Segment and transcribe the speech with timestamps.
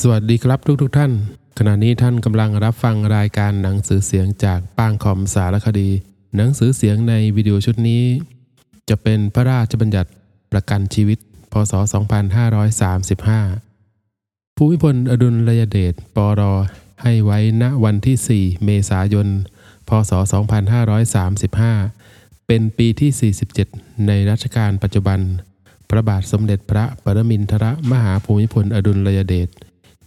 [0.00, 1.12] สวัสดีครับทุกทท่าน
[1.58, 5.88] ขณะนี้ท่านกำลังรับฟังรายการหนังสือเสียงจากป้างคอมสารคดี
[6.36, 8.02] หนังสือเสียงในวิดีโอชุดนี้
[8.88, 10.10] จะเป็นพระราชบัญญัติ
[10.52, 11.18] ประกันชีวิต
[11.52, 11.72] พศ
[13.34, 16.42] 2535 ภูมิพลอดุลยเดชปร
[17.02, 19.28] ให้ไว้ณวันที่ 4 เมษายน
[19.88, 20.12] พศ
[21.30, 23.32] 2535 เป็นปีที่
[23.68, 25.20] 47 ในรัชกาลปัจจุบัน
[25.88, 29.50] พระบาทสมเด็จพระปรมินทรมหาภูมิพลอดุลยเดช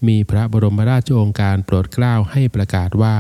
[0.07, 3.17] มีพระบรมราชโองการโปรดเกล้าให้ประกาศว่า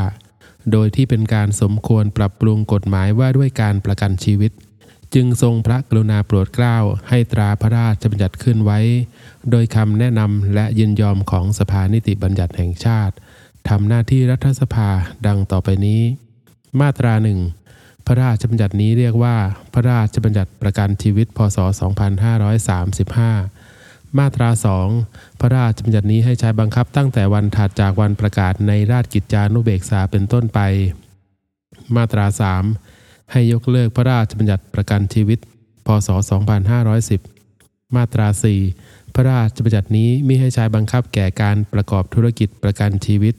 [0.71, 4.51] โดยที่เป็นการสมควรปรับปรุงกฎหมายว่าด้วยการประกันชีวิต
[5.13, 6.77] จึงทรงพระกรุณาโปรดเกล้า
[7.09, 8.79] ให้ตราพระราชบัญญัติขึ้นไว้
[9.51, 13.15] โดยคำแนะนำและยินยอมของสภานิติบัญญัติแห่งชาติ
[13.69, 14.89] ทำหน้าที่รัฐสภา
[15.27, 16.01] ดังต่อไปนี้
[16.79, 17.39] มาตราหนึ่ง
[18.05, 19.35] พระราชบัญญัตินี้เรียกว่า
[19.73, 21.57] พระราชบัญญัติประกันชีวิต พศ
[22.63, 23.54] 2535
[24.19, 24.87] มาตราสอง
[25.39, 30.59] พระราชบัญญัตินี้ให้ใช้บังคับตั้งแต่วันถัดจากวันประกาศในราชกิจจานุเบกษาเป็นต้นไป
[31.95, 32.63] มาตราสาม
[33.31, 35.39] ให้ยกเลิกพระราชบัญญัติประกันชีวิต
[35.85, 36.09] พศ
[37.21, 38.59] 2510 มาตราสี่
[39.15, 43.35] พระราชบัญญัตินี้มิให้ใช้บังคับแก่การประกอบธุรกิจประกันชีวิต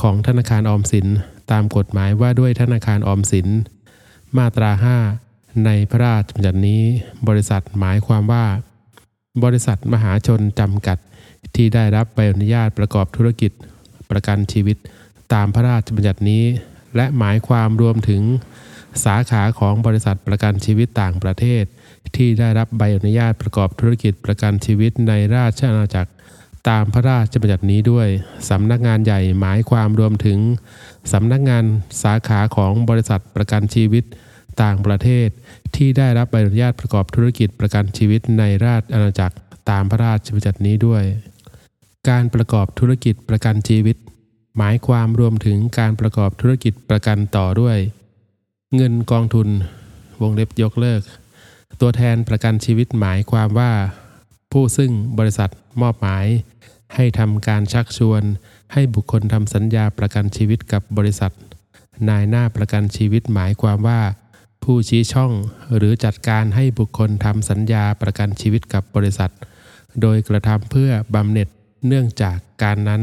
[0.00, 1.06] ของธนาคารออมสิน
[1.50, 3.48] ตามกฎหมายว่าด้วยธนาคารออมสิน
[4.38, 4.70] มาตรา
[5.18, 6.82] 5 ในพระราชบัญญัตินี้
[7.28, 8.44] บริษัทหมายความว่า
[9.44, 10.98] บริษัทมหาชนจำกัด
[11.54, 13.52] ที่ได้รับใบอนุญาตประกอบธุรกิจ
[14.10, 14.76] ประกันชีวิต
[15.32, 16.44] ตามพระราชบัญญัตินี้
[16.96, 18.22] และหมายความรวมถึง
[19.04, 21.64] สาขาของบริษัทประกันชีวิตต่างประเทศ
[22.16, 26.12] ที่ได้รับใบอนุญาตประกอบธุรกิจประกันชีวิตในราชอาณาจักร
[26.68, 28.08] ตามพระราชบัญญัตินี้ด้วย
[28.48, 30.38] สำนักงานใหญ่หมายความรวมถึง
[31.12, 31.64] สำนักงาน
[32.02, 34.04] สาขาของบริษัทประกันชีวิต
[34.62, 35.28] ต่างประเทศ
[35.76, 39.36] ที่ได้รับใบอนุญาตประกอบธุรกิจประกันชีวิตในราชอาณาจักร
[39.70, 41.02] ตามพระราชบัญญัตินี้ด้วย
[42.08, 43.96] การประกอบธุรกิจประกันชีวิต
[44.58, 47.78] หมายความรวมถึงการประกอบธุรกิจประกันต่อด้วย
[48.76, 49.48] เงินกองทุน
[50.22, 51.02] วงเล็บยกเลิก
[51.80, 53.72] ตัวแทนประกันชีวิตหมายความว่า
[54.52, 56.26] ผู้ซึ่งบริษัทมอบหมาย
[56.94, 58.22] ให้ทำการชักชวน
[58.72, 61.32] ให้บุคคลทำสัญญาประกันชีวิตกับบริษัท
[62.08, 64.00] นายหน้าประกันชีวิตหมายความว่า
[64.64, 65.32] ผู้ชี้ช่อง
[65.76, 69.30] หรือจัดการให้บุคคลทำสัญญาประกันชีวิตกับบริษัท
[70.00, 71.48] โดยกระทำเพื่อบำเหน็จ
[71.86, 73.02] เนื่องจากการนั้น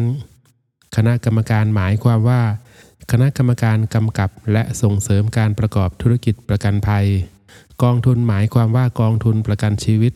[0.96, 2.42] คณะกรรมการหมายความว่า
[3.12, 7.06] คณะกรรมการกำกับและส่งเสริมการประกอบธุรกิจประกันภัย
[7.84, 10.14] กองทุนหมายความว่ากองทุนประกันชีวิต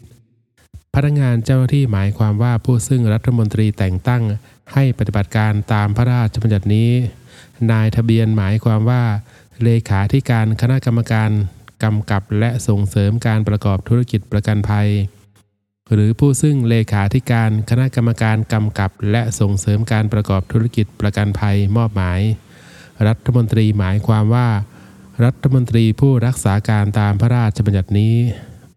[0.93, 4.23] พนักงานเจ้าหน้าที่หมายความว่าผู้ซึ่งรัฐมนตรีแต่งตั้ง
[4.73, 6.89] ให้ปฏิบัติการตามพระราชบัญญัตินี้
[7.71, 9.03] นายทะเบียนหมายความว่า
[9.61, 11.31] เลขาธิการคณะกรรมการ
[11.83, 14.89] กำกับและส่งเสริมการประกอบธุรกิจประกันภัย
[15.93, 22.19] หรือผู้ซึ่งเลขาธิการคณะกรรมการกำกับและส่งเสริมการประกอบธุรกิจประกันภัยมอบหมาย
[23.07, 24.49] รัฐมนตรีหมายความว่า
[25.25, 28.15] รัฐมนตรีผู้รักษาการตามพระราชบัญญัตินี้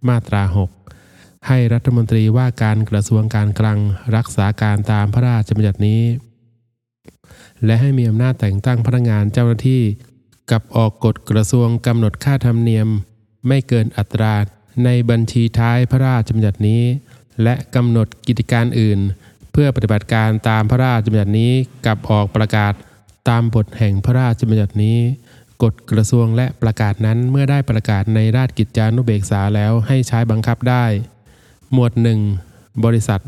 [0.08, 0.43] มาตรา
[0.97, 3.78] 6 ให้รัฐมนตรีว่าการกระทรวงการคลัง
[4.16, 6.03] รักษาการตามพระราชบัญญัตินี้
[7.64, 9.82] และให้มีอำนาจแต่งตั้งพนักงานเจ้าหน้าที่
[10.51, 12.89] กับออกกฎกระทรวงกำหนดค่าธรรมเนียม
[13.47, 14.34] ไม่เกินอัตรา
[14.84, 16.83] ในบัญชีท้ายพระราชบัญญัตินี้
[17.43, 18.99] และกำหนดกิจการอื่น
[19.53, 21.53] เพื่อปฏิบัติการตามพระราชบัญญัตินี้
[21.87, 22.73] กับออกประกาศ
[23.29, 24.99] ตามบทแห่งพระราชบัญญัตินี้
[25.62, 30.85] กฎกระทรวงและประกาศนั้นเมื่อได้ประกาศในราชกิจจานุเบกษาแล้วให้ใช้บังคับได้
[31.73, 31.93] หมวด
[32.39, 33.21] 1 บริษัท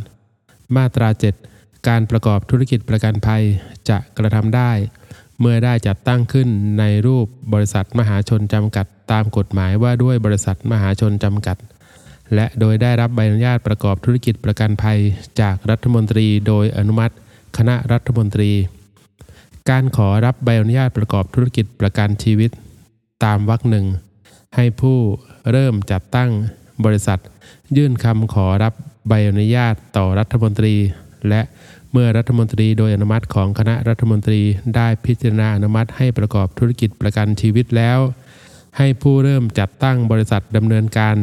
[0.77, 1.09] มาตรา
[1.49, 3.43] 7 การประกอบธุรกิจประกันภัย
[3.89, 4.73] จะกระทำได้
[5.41, 11.57] เมื่อได้จัดตั้งขึ้นในรูปบริษัทมหาชนจำกัด ตามกฎหมายว่าด้วยบริษัทมหาชนจำกัด
[12.35, 14.99] และโดยได้รับใบอนุญาตประกอบธุรกิจประกันภัย
[15.41, 17.15] จากรัฐมนตรีโดยอนุมัติ
[17.57, 18.51] คณะรัฐมนตรี
[19.71, 22.51] การขอรับใบอนุญาตประกอบธุรกิจประกันชีวิต
[23.25, 23.87] ตามวรรคหนึ่ง
[24.57, 24.99] ให้ผู้
[25.51, 26.31] เริ่มจัดตั้ง
[26.85, 27.19] บริษัท
[27.77, 28.75] ยื่นคำขอรับ
[29.09, 30.75] ใบอนุญาตต่อรัฐมนตรี
[31.29, 31.41] และ
[31.93, 34.41] เมื่อรัฐมนตรีโดยอนุมัติของคณะรัฐมนตรี
[34.77, 37.99] ได้พิจารณาอนุมัติให้ประกอบธุรกิจประกันชีวิตแล้ว
[38.77, 41.17] ให้ผู้เริ่มจัดตั้งบริษัทดำเนินการ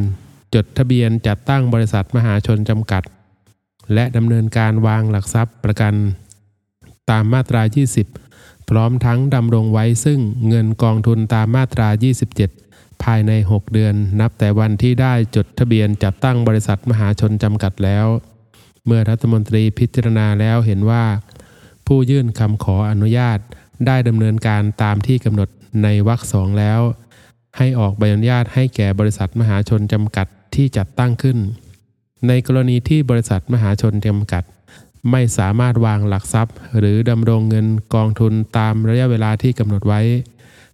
[0.56, 3.04] จดทะเบียนจัดตั้งบริษัทมหาชนจำกัด
[3.94, 5.94] และดำเนินการวางหลักทรัพย์ประกัน
[7.10, 7.62] ตามมาตรา
[8.16, 11.88] 20 พร้อมทั้งดำรงไว้ซึ่งเงินกองทุนตามมาตรา
[12.46, 18.08] 27 ภายใน 6 เดือน นับแต่วันที่ได้จดทะเบียนจัดตั้งบริษัทมหาชนจำกัดแล้ว
[18.86, 21.04] เมื่อรัฐมนตรีพิจารณาแล้วเห็นว่า
[21.88, 23.40] ผู้ยื่นคำขออนุญาต
[23.88, 25.50] ได้ดำเนินการตามที่กำหนด
[25.84, 26.82] ในวรรคสองแล้ว
[27.58, 31.38] ให้ออกใบอนุญาตให้แก่บริษัทมหาชนจำกัดที่จัดตั้งขึ้น
[32.28, 34.44] ในกรณีที่บริษัทมหาชนจำกัด
[35.12, 40.02] ไม่สามารถวางหลักทรัพย์ หรือดำรงเงินกองทุนตามระยะเวลาที่กำหนดไว้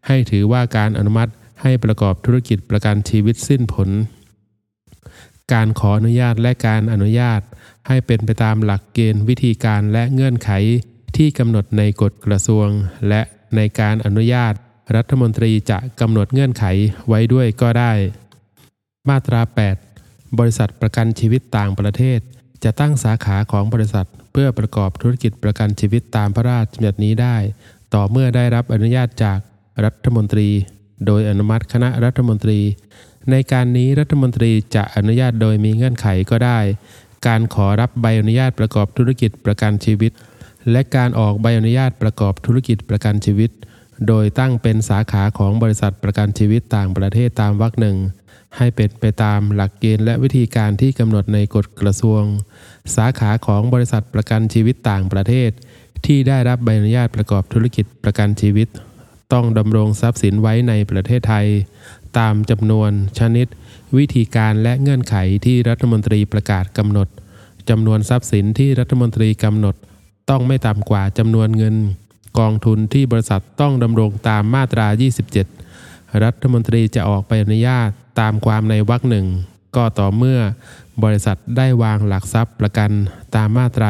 [0.08, 1.32] ให้ถือว่าการอนุมัติ
[1.62, 3.90] ให้ประกอบธุรกิจประกันชีวิตสิ้นผล
[5.54, 7.42] การขออนุญาตและการอนุญาต
[7.88, 10.52] ให้เป็นไปตามหลักเกณฑ์วิธีการและเงื่อนไข
[11.18, 12.68] ที่กำหนดในกฎกระทรวง
[13.10, 13.22] และ
[13.56, 14.54] ในการอนุญาต
[14.96, 16.64] รัฐมนตรีจะกำหนดเงื่อนไข
[17.08, 17.92] ไว้ด้วยก็ได้
[19.10, 19.42] มาตรา
[19.90, 22.20] 8 บริษัทประกันชีวิตต่างประเทศ
[22.64, 27.38] จะตั้งสาขาของบริษัท เพื่อประกอบธุรกิจประกันชีวิตตามพระราชบัญญัตินี้ได้
[27.94, 29.40] ต่อเมื่อได้รับอนุญาตจาก
[29.86, 30.50] รัฐมนตรี
[31.06, 32.60] โดยอนุมัติคณะรัฐมนตรี
[33.32, 36.60] ในการนี้รัฐมนตรีจะอนุญาตโดยมีเงื่อนไขก็ได้
[37.28, 40.12] การขอรับใบอนุญาตประกอบธุรกิจประกันชีวิต
[40.72, 43.52] และการออกใบอนุญาตประกอบธุรกิจประกันชีวิต
[44.08, 47.98] โดยตั้งเป็นสาขาของบริษัทประกันชีวิตต่างประเทศตามวรรคหนึ่ง
[48.58, 52.22] ให้เป็นไปตามหลักเกณฑ์และวิธีการที่กำหนดในกฎกระทรวง
[52.96, 55.50] สาขาของบริษัทประกันชีวิตต่างประเทศ
[56.06, 58.68] ที่ได้รับใบอนุญาตประกอบธุรกิจประกันชีวิต
[59.34, 61.48] ต้องดำรงทรัพย์สินไว้ในประเทศไทย
[62.18, 63.48] ตามจำนวนชนิด
[63.98, 65.16] วิธีการและเงื่อนไข
[65.46, 67.08] ที่รัฐมนตรีประกาศกำหนด
[67.70, 69.76] จำนวนทรัพย์สินที่รัฐมนตรีกำหนด
[70.30, 71.76] ต้องไม่ต่ำกว่าจำนวนเงิน
[72.40, 74.88] กองทุนที่บริษัทต้องดำรงตามมาตรา
[75.56, 77.90] 27 รัฐมนตรีจะออกใบอนุญาต
[78.20, 79.28] ตามความในวรรคหนึ่ง
[79.76, 80.40] ก็ต่อเมื่อ
[81.04, 82.92] บริษัทได้วางหลักทรัพย์ประกัน
[83.36, 83.90] ตามมาตรา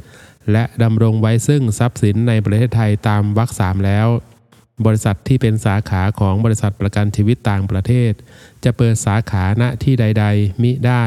[0.00, 4.08] 20 และดำรงไว้ซึ่งทรัพย์สินในประเทศไทยตามวรรคสามแล้ว
[4.86, 8.12] บริษัทที่เป็นสาขาของบริษัทประกันชีวิตต่างประเทศ
[8.64, 11.04] จะเปิดสาขาณที่ใด ๆ มิได้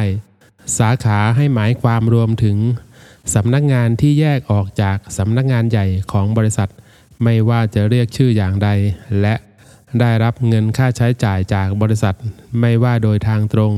[0.80, 2.58] สาขาให้หมายความรวมถึง
[3.34, 6.70] สำนักงานที่แยกออกจากสำนักงานใหญ่ของบริษัท
[7.24, 8.70] ไม่ว่าจะเรียกชื่ออย่างใด
[9.22, 9.36] และ
[10.00, 12.16] ได้รับเงินค่าใช้จ่ายจากบริษัท
[12.60, 13.74] ไม่ว่าโดยทางตรง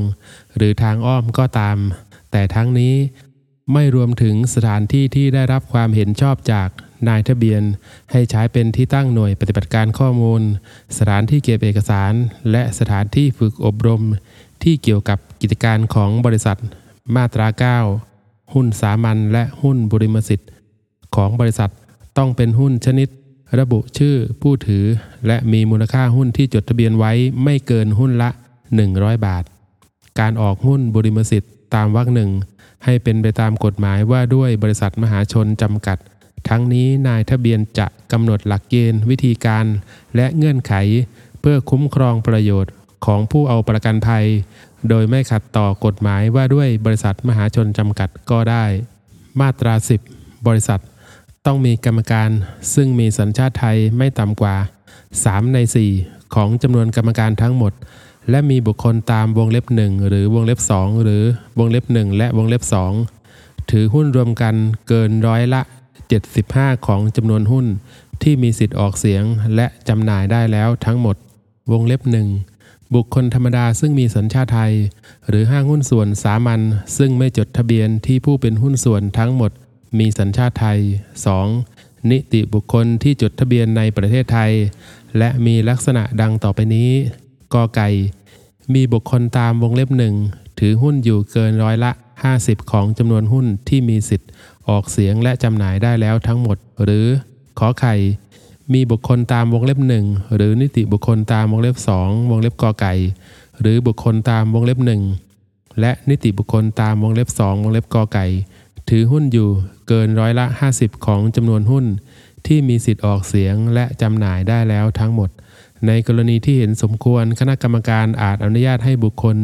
[0.56, 1.78] หรือทางอ้อมก็ตาม
[2.32, 2.94] แต่ทั้งนี้
[3.72, 6.68] ไม่รวมถึงสถานที่ที่ได้รับความเห็นชอบจาก
[7.08, 7.62] นายทะเบียน
[8.12, 10.42] ให้ใช้เป็นที่ตั้งหน่วยปฏิบัติการข้อมูล
[10.98, 12.12] สถานที่เก็บเอกสาร
[12.50, 14.02] และสถานที่ฝึกอบรม
[14.62, 16.58] ที่เกี่ยวกับกิจการของบริษัท
[17.16, 17.46] มาตรา
[18.02, 20.50] 9 หุ้นสามัญและหุ้นบริมสิทธิ์
[21.16, 21.70] ของบริษัท
[22.18, 23.08] ต้องเป็นหุ้นชนิด
[23.58, 24.84] ระบุชื่อผู้ถือ
[25.26, 27.12] และมีมูลค่าหุ้นที่จดทะเบียนไว้
[27.44, 28.30] ไม่เกินหุ้นละ
[28.78, 29.44] 100 บาท
[30.20, 32.30] การออกหุ้นบริมสิทธิ์ตามวรรคหนึ่ง
[32.84, 35.98] ให้เป็นไปตามกฎหมายว่าด้วยบริษัทมหาชนจำกัด
[36.48, 39.66] ทั้งนี้นายทะเบียนจะกำหนดหลักเกณฑ์ วิธีการ
[40.16, 40.74] และเงื่อนไข
[41.40, 42.72] เพื่อคุ้มครองประโยชน์
[43.06, 44.26] ของผู้เอาประกันภัย
[44.88, 48.64] โดยไม่ขัดต่อกฎหมายว่าด้วยบริษัทมหาชนจำกัดก็ได้
[49.40, 49.74] มาตรา
[50.10, 50.80] 10 บริษัท
[51.46, 52.30] ต้องมีกรรมการ
[52.74, 54.56] ซึ่งมีสัญชาติไทยไม่ต่ำกว่า
[55.04, 55.58] 3 ใน
[55.98, 57.72] 4 ของจำนวนกรรมการทั้งหมด
[58.30, 61.22] และมีบุคคลตามวงเล็บ 1 หรือวงเล็บ 2 หรือ
[61.58, 62.62] วงเล็บ 1 และวงเล็บ
[63.16, 64.54] 2 ถือหุ้นรวมกัน
[64.88, 65.60] เกินร้อยละ
[66.40, 67.66] 75 ของจำนวนหุ้น
[68.22, 69.22] ที่มีสิทธิ์ออกเสียง
[69.54, 71.16] และจำหน่ายได้แล้วทั้งหมด
[71.72, 72.02] วงเล็บ
[72.46, 74.72] 1บุคคลธรรมดาซึ่งมีสัญชาติไทย
[75.28, 76.60] หรือห้างหุ้นส่วนสามัญ
[76.98, 79.50] ซึ่งไม่จดทะเบียนที่ผู้เป็นหุ้นส่วนทั้งหมด
[79.98, 80.78] มีสัญชาติไทย
[81.44, 82.10] 2.
[82.10, 84.52] นิติบุคคลที่จดทะเบียนในประเทศไทย
[85.18, 86.90] และมีลักษณะดังต่อไปนี้
[87.54, 87.88] กอไก่
[88.74, 90.14] มีบุคคลตามวงเล็บหนึ่ง
[90.58, 91.90] ถือหุ้นอยู่เกินร้อยละ
[92.30, 94.30] 50 ของจำนวนหุ้นที่มีสิทธิ์
[94.68, 97.06] ออกเสียงและจำหน่ายได้แล้วทั้งหมด หรือ
[97.58, 97.94] ขอไข่
[98.72, 100.06] มีบุคคลตามวงเล็บหนึ่ง
[100.36, 102.94] หรือนิติบุคคลตามวงเล็บสองวงเล็บกอไก่
[103.60, 105.02] หรือบุคคลตามวงเล็บหนึ่ง
[105.80, 108.26] และนิติบุคคลตามวงเล็บสองวงเล็บกอไก่
[108.88, 109.48] ถือหุ้นอยู่
[109.88, 110.46] เกินร้อยละ
[110.76, 111.84] 50 ของจำนวนหุ้น
[112.46, 115.30] ที่มีสิทธิ์ออกเสียงและจำหน่ายได้แล้วทั้งหมด
[115.86, 119.36] ในกรณีที่เห็นสมควรคณะกรรมการอาจอนุญาตให้บุคคล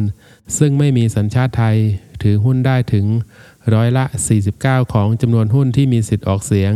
[0.57, 1.77] ซึ่งไม่มีสัญชาติไทย
[2.21, 3.05] ถือหุ้นได้ถึง
[3.73, 4.05] ร้อยละ
[4.49, 6.73] 49 ของจำนวนหุ้นที่มีสิทธิ์ออกเสียง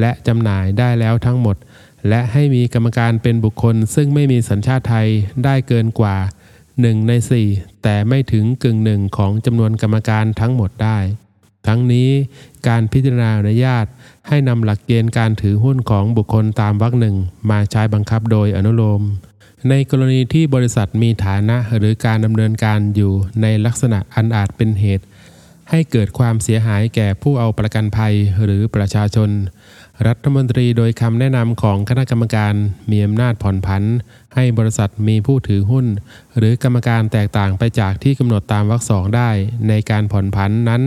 [0.00, 1.56] และจำหน่ายได้แล้วทั้งหมด
[2.08, 5.08] และให้มีกรรมการเป็นบุคคลซึ่งไม่มีสัญชาติไทย
[5.44, 6.16] ได้เกินกว่า
[6.62, 7.12] 1 ใน
[7.48, 10.98] 4 แต่ไม่ถึงกึ่งหนึ่งของจำนวนกรรมการทั้งหมดได้
[11.66, 12.10] ทั้งนี้
[12.68, 13.86] การพิจารณาอนุญาต
[14.28, 17.16] ให้นำหลักเกณฑ์การถือหุ้นของบุคคลตามวรรคหนึ่ง
[17.50, 19.02] มาใช้บังคับโดยอนุโลม
[19.68, 25.04] ในกรณีที่บริษัทมีฐานะหรือการดำเนินการอยู่ในลักษณะอันอาจเป็นเหตุ
[25.70, 29.30] ให้เกิดความเสียหายแก่ผู้เอาประกันภัยหรือประชาชน
[30.06, 32.54] รัฐมนตรีโดยคำแนะนำของคณะกรรมการ
[32.90, 33.82] มีอำนาจผ่อนผัน
[34.34, 35.86] ให้บริษัทมีผู้ถือหุ้น
[36.36, 39.30] หรือกรรมการแตกต่างไปจากที่กำหนดตามวรรคสองได้
[39.68, 40.82] ในการผ่อนผันนั้น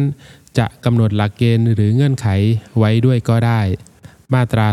[0.57, 2.27] จะกำหนดหลักเกณฑ์หรือเงื่อนไข
[2.77, 3.59] ไว้ด้วยก็ได้
[4.33, 4.67] มาตรา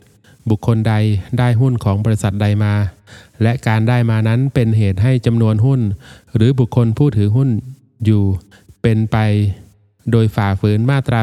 [0.00, 0.94] 11 บุคคลใด
[1.38, 2.74] ได้หุ้นของบริษัทใดมา
[3.42, 5.80] และการได้มานั้นเป็นเหตุให้จำนวนหุ้น
[6.36, 7.50] หรือบุคคลผู้ถือหุ้น
[8.04, 8.24] อยู่
[8.84, 9.18] เป็นไป
[10.10, 11.20] โดยฝ่าฝืนมาตรา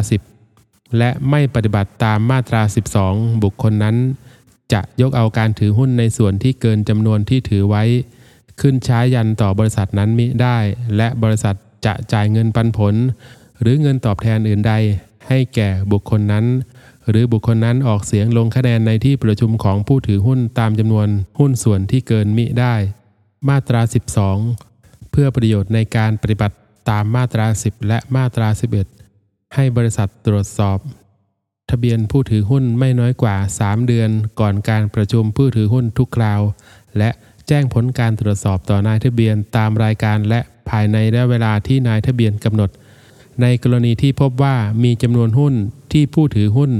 [0.48, 2.62] 10 และไม่ปฏิบัติตามมาตรา
[3.02, 3.96] 12 บุคคลนั้น
[4.74, 7.84] จะยกเอาการถือหุ้นในส่วนที่เกินจำนวนที่ถือไว้
[8.62, 10.58] ขึ้นใช้ยันต่อบริษัทนั้นมิได้
[10.98, 12.96] และบริษัทจะจ่ายเงินปันผล
[13.62, 14.74] หรือเงินตอบแทนอื่นใด
[15.30, 16.46] ให้แก่บุคคลนั้น
[17.10, 21.08] หรือบุคคลนั้นออกเสียงลงคะแนนในที่ประชุมของผู้ถือหุ้นตามจำนวน
[21.40, 22.76] หุ้นส่วนที่เกินมิได้
[23.50, 23.82] มาตรา
[24.46, 26.56] 12 เพื่อประโยชน์ในการปฏิบัติ
[26.90, 28.48] ตามมาตรา 10 และมาตรา
[29.02, 30.80] 11 ให้บริษัทตรวจสอบ
[31.70, 34.10] ทะเบียนผู้ถือหุ้นไม่น้อยกว่า 3 เดือน
[34.40, 36.42] ก่อนการประชุมผู้ถือหุ้นทุกคราว
[36.98, 37.10] และ
[37.48, 42.70] แจ้งผลการตรวจสอบต่อนายทะเบียนตามรายการและภายในระยะเวลาที่นายทะเบียนกำหนด
[43.42, 45.54] ในกรณีที่พบว่ามีจำนวนหุ้น
[45.94, 46.72] ที่ผู้ถือหุ้น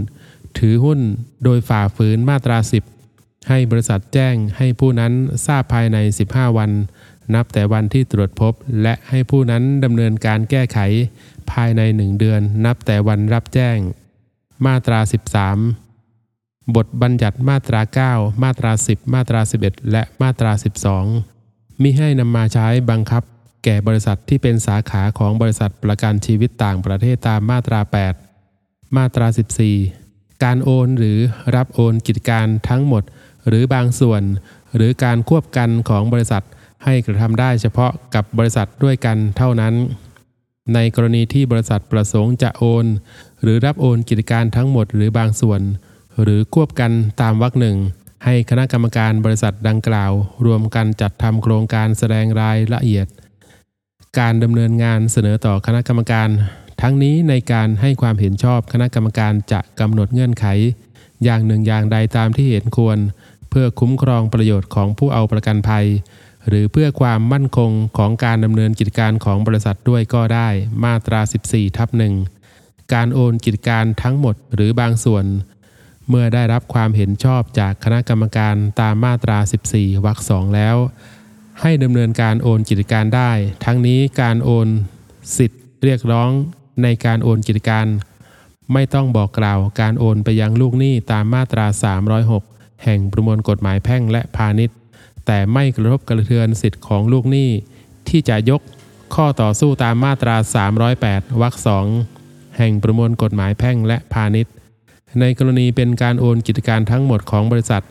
[0.60, 1.00] ถือหุ้น
[1.44, 2.58] โดยฝ่าฝืนมาตรา
[3.04, 5.14] 10 ให้บริษัทแจ้งให้ผู้นั้น
[5.46, 6.72] ทราบภายใน 15 วัน
[7.36, 10.80] นับแต่วันที่ตรวจพบ และให้ผู้นั้นดำเนินการแก้ไข
[11.52, 13.78] ภายในหนึ่งเดือน นับแต่วันรับแจ้ง
[14.66, 15.00] มาตรา
[15.88, 20.52] 13 บทบัญญัติมาตรา 9 มาตรา 10 มาตรา 11 และมาตรา
[21.18, 23.24] 12 มิให้นำมาใช้บังคับ
[23.64, 27.80] แก่บริษัทที่เป็นสาขาของบริษัทประกันชีวิตต่างประเทศตามมาตรา
[28.40, 29.28] 8 มาตรา
[29.86, 31.18] 14 การโอนหรือ
[31.56, 33.04] รับโอนกิจการทั้งหมด
[33.48, 34.22] หรือบางส่วน
[34.76, 36.44] หรือการควบกันของบริษัท
[36.86, 39.74] ให้กระทำได้เฉพาะกับบริษัทด้วยกันเท่านั้น
[40.74, 42.86] ในกรณีที่บริษัทประสงค์จะโอน
[43.42, 45.62] หรือรับโอนกิจการทั้งหมดหรือบางส่วน
[46.22, 47.78] หรือควบกันตามวรรคหนึ่ง
[48.26, 50.12] ให้คณะกรรมการบริษัทดังกล่าว
[50.46, 53.08] รวมกันจัดทำโครงการแสดงรายละเอียด
[54.20, 56.30] การดำเนินงานเสนอต่อคณะกรรมการ
[56.82, 60.46] ทั้งนี้ในการให้ความเห็นชอบคณะกรรมการจะกำหนดเงื่อนไข
[61.24, 62.98] อย่างหนึ่งอย่างใดตามที่เห็นควร
[63.50, 65.86] เพื่อคุ้มครองประโยชน์ของผู้เอาประกันภัย
[66.48, 70.48] หรือเพื่อความมั่นคงของการดำเนินกิจการของบริษัทด้วยก็ได้
[70.84, 71.20] มาตรา
[71.50, 72.14] 14ทับหนึ่ง
[72.94, 75.26] การโอนกิจการทั้งหมดหรือบางส่วน
[76.10, 79.38] เมื่อได้รับความเห็นชอบจากคณะกรรมการตามมาตรา
[79.72, 80.76] 14วรรคสองแล้ว
[81.62, 83.32] ให้ดำเนินการโอนกิจการได้
[83.66, 84.68] ทั้งนี้การโอน
[85.38, 86.30] สิทธิ์เรียกร้อง
[86.84, 87.86] ในการโอนกิจการ
[88.74, 91.66] ไม่ต้องบอกกล่าวการโอนไปยังลูกหนี้ตามมาตรา
[92.26, 94.76] 306 แห่งประมวลกฎหมายแพ่งและพาณิชย์
[95.26, 97.50] แต่ไม่กระทบกระเทือนสิทธิ์ของลูกหนี้
[98.10, 98.62] ที่จะยก
[99.16, 100.36] ข้อต่อสู้ตามมาตรา
[100.88, 101.86] 308 วรรคสอง
[102.58, 104.54] แห่งประมวลกฎหมายแพ่งและพาณิชย์
[105.20, 107.84] ในกรณีเป็นการโอนกิจการทั้งหมดของบริษัท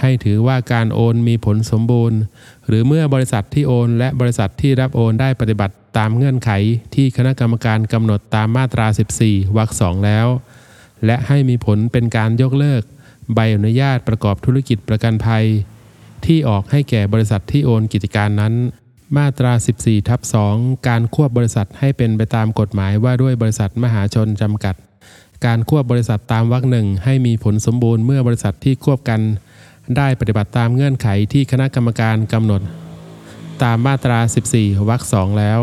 [0.00, 2.18] ให้ถือว่าการโอนมีผลสมบูรณ์
[2.66, 6.50] หรือเมื่อบริษัทที่โอนและบริษัทที่รับโอนได้ปฏิบัติตามเงื่อนไข
[6.94, 8.86] ที่คณะกรรมการกำหนดตามมาตรา
[9.20, 10.26] 14 วรรคสองแล้ว
[11.06, 12.82] และให้มีผลเป็นการยกเลิก
[13.34, 15.44] ใบอนุญาตประกอบธุรกิจประกันภัย
[16.26, 18.54] ที่ออกให้แก่บริษัทที่โอนกิจการนั้น
[19.16, 20.20] มาตรา 14ทับ
[20.52, 24.74] 2การควบบริษัทให้เป็นไปตามกฎหมายว่าด้วยบริษัทมหาชนจำกัด
[25.46, 29.20] การควบบริษัทตามวรรคหนึ่งให้มีผลสมบูรณ์เมื่อบริษัทที่ควบกัน
[29.96, 32.62] ได้ปฏิบัติตามเงื่อนไขที่คณะกรรมการกำหนด
[33.62, 34.18] ตามมาตรา
[34.52, 35.60] 14วรรคสองแล้ว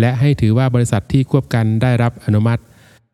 [0.00, 2.62] และให้ถือว่าบริษัทที่ควบกันได้รับอนุมัติ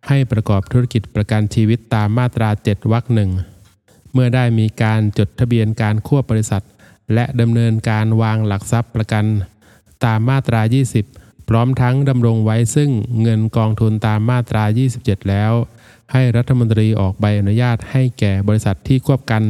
[0.09, 3.31] ให้ประกอบธุรกิจประกันชีวิตตามมาตรา 7วรรคหนึ่ง
[4.13, 6.65] เมื่อได้มีการจดทะเบียนการควบบริษัท
[7.15, 9.25] และดำเนินการวางหลักทรัพย์ประกัน
[10.05, 10.61] ตามมาตรา
[11.05, 12.91] 20 พร้อมทั้งดำรงไว้ซึ่ง
[13.23, 14.65] เงินกองทุนตามมาตรา
[14.97, 15.53] 27 แล้ว
[16.13, 19.45] ให้รัฐมนตรีออกใบอนุญาตให้แก่บริษัทที่ควบกัน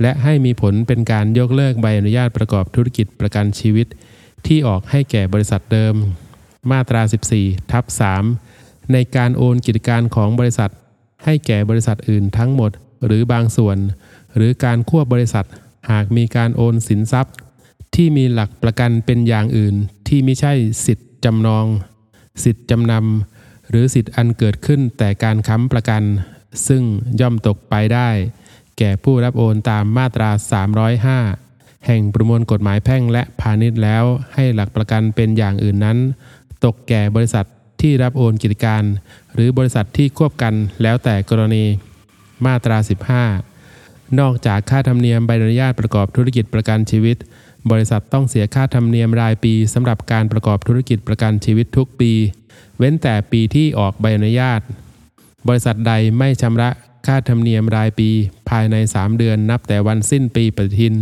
[0.00, 3.86] และให้มีผลเป็นการยกเลิกใบอนุญาตประกอบธุรกิจประกันชีวิต
[4.46, 5.94] ที่ออกให้แก่บริษัทเดิม
[6.70, 7.02] มาตรา
[7.36, 7.84] 14 ทับ
[8.38, 10.70] 3 ในการโอนกิจการของบริษัท
[11.24, 12.70] ให้แก่บริษัทอื่นทั้งหมด
[13.06, 13.78] หรือบางส่วน
[14.36, 15.46] หรือการควบบริษัท
[15.90, 17.34] หากมีการโอนสินทรัพย์
[17.94, 19.74] ที่มีหลักประกันเป็นอย่างอื่น
[20.08, 20.52] ที่ไม่ใช่
[20.86, 21.66] สิทธิ์จำนอง
[22.44, 26.02] สิทธิ์จำนำหรือสิทธิ์อันเกิดขึ้นแต่การค้ำประกัน
[26.68, 26.82] ซึ่ง
[27.20, 28.08] ย่อมตกไปได้
[28.78, 30.30] แก่ผู้รับโอนตามมาตรา
[31.08, 35.98] 305 แห่งประมวลกฎหมายแพ่งและพาณิชย์แล้วให้หลักประกันเป็นอย่างอื่นนั้น
[36.64, 37.46] ตกแก่บริษัท
[37.80, 38.82] ที่รับโอนกิจการ
[39.34, 41.64] หรือบริษัทที่ควบกันแล้วแต่กรณี
[42.46, 42.78] มาตรา
[43.48, 47.16] 15 นอกจากค่าธรรมเนียมใบอนุญาตประกอบธุรกิจประกันชีวิต
[47.70, 52.12] บริษัทต้องเสียค่าธรรมเนียมรายปีสำหรับการประกอบธุรกิจประกันชีวิตทุกปี
[52.78, 54.60] เว้นแต่ปีที่ออกใบอนุญาต
[55.48, 56.70] บริษัทใดไม่ชำระ
[57.06, 58.08] ค่าธรรมเนียมรายปี
[58.48, 60.94] ภายใน 3 เดือนนับแต่วันสิ้นปีปฏิทิน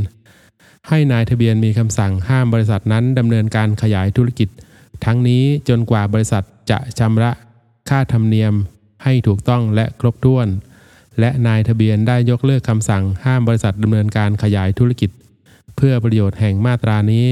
[0.89, 4.49] ให้นายทะเบียนมีคำสั่งห้ามบริษัทนั้นดำเนินการขยายธุรกิจ
[5.05, 7.31] ทั้งนี้จนกว่าบริษัทจะชำระ
[7.89, 8.55] ค่าธรรมเนียม
[9.05, 10.49] ให้ถูกต้องและครบถ้วน
[11.21, 15.11] และนายทะเบียนได้ยกเลิกคำสั่งห้ามบริษัทดำเนินการขยายธุรกิจ
[15.77, 17.27] เพื่อประโยชน์แห่งมาตรานี้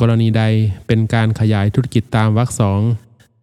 [0.00, 0.42] กรณีใด
[0.86, 2.80] เป็นการขยายธุรกิจตามวรรคสอง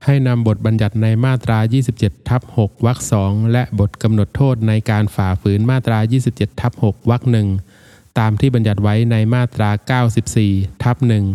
[0.05, 1.59] ให้นำบทบัญญัติในมาตรา
[1.93, 5.97] 27 ทับ 6 วรรคสองและบทกำหนดโทษในการฝ่าฝืนมาตรา
[6.29, 7.47] 27 ทับ 6 วรรคหนึ่ง
[8.19, 9.69] ตามที่บัญญัติไว้ในมาตรา
[10.29, 11.25] 94 ทับหนึ่ง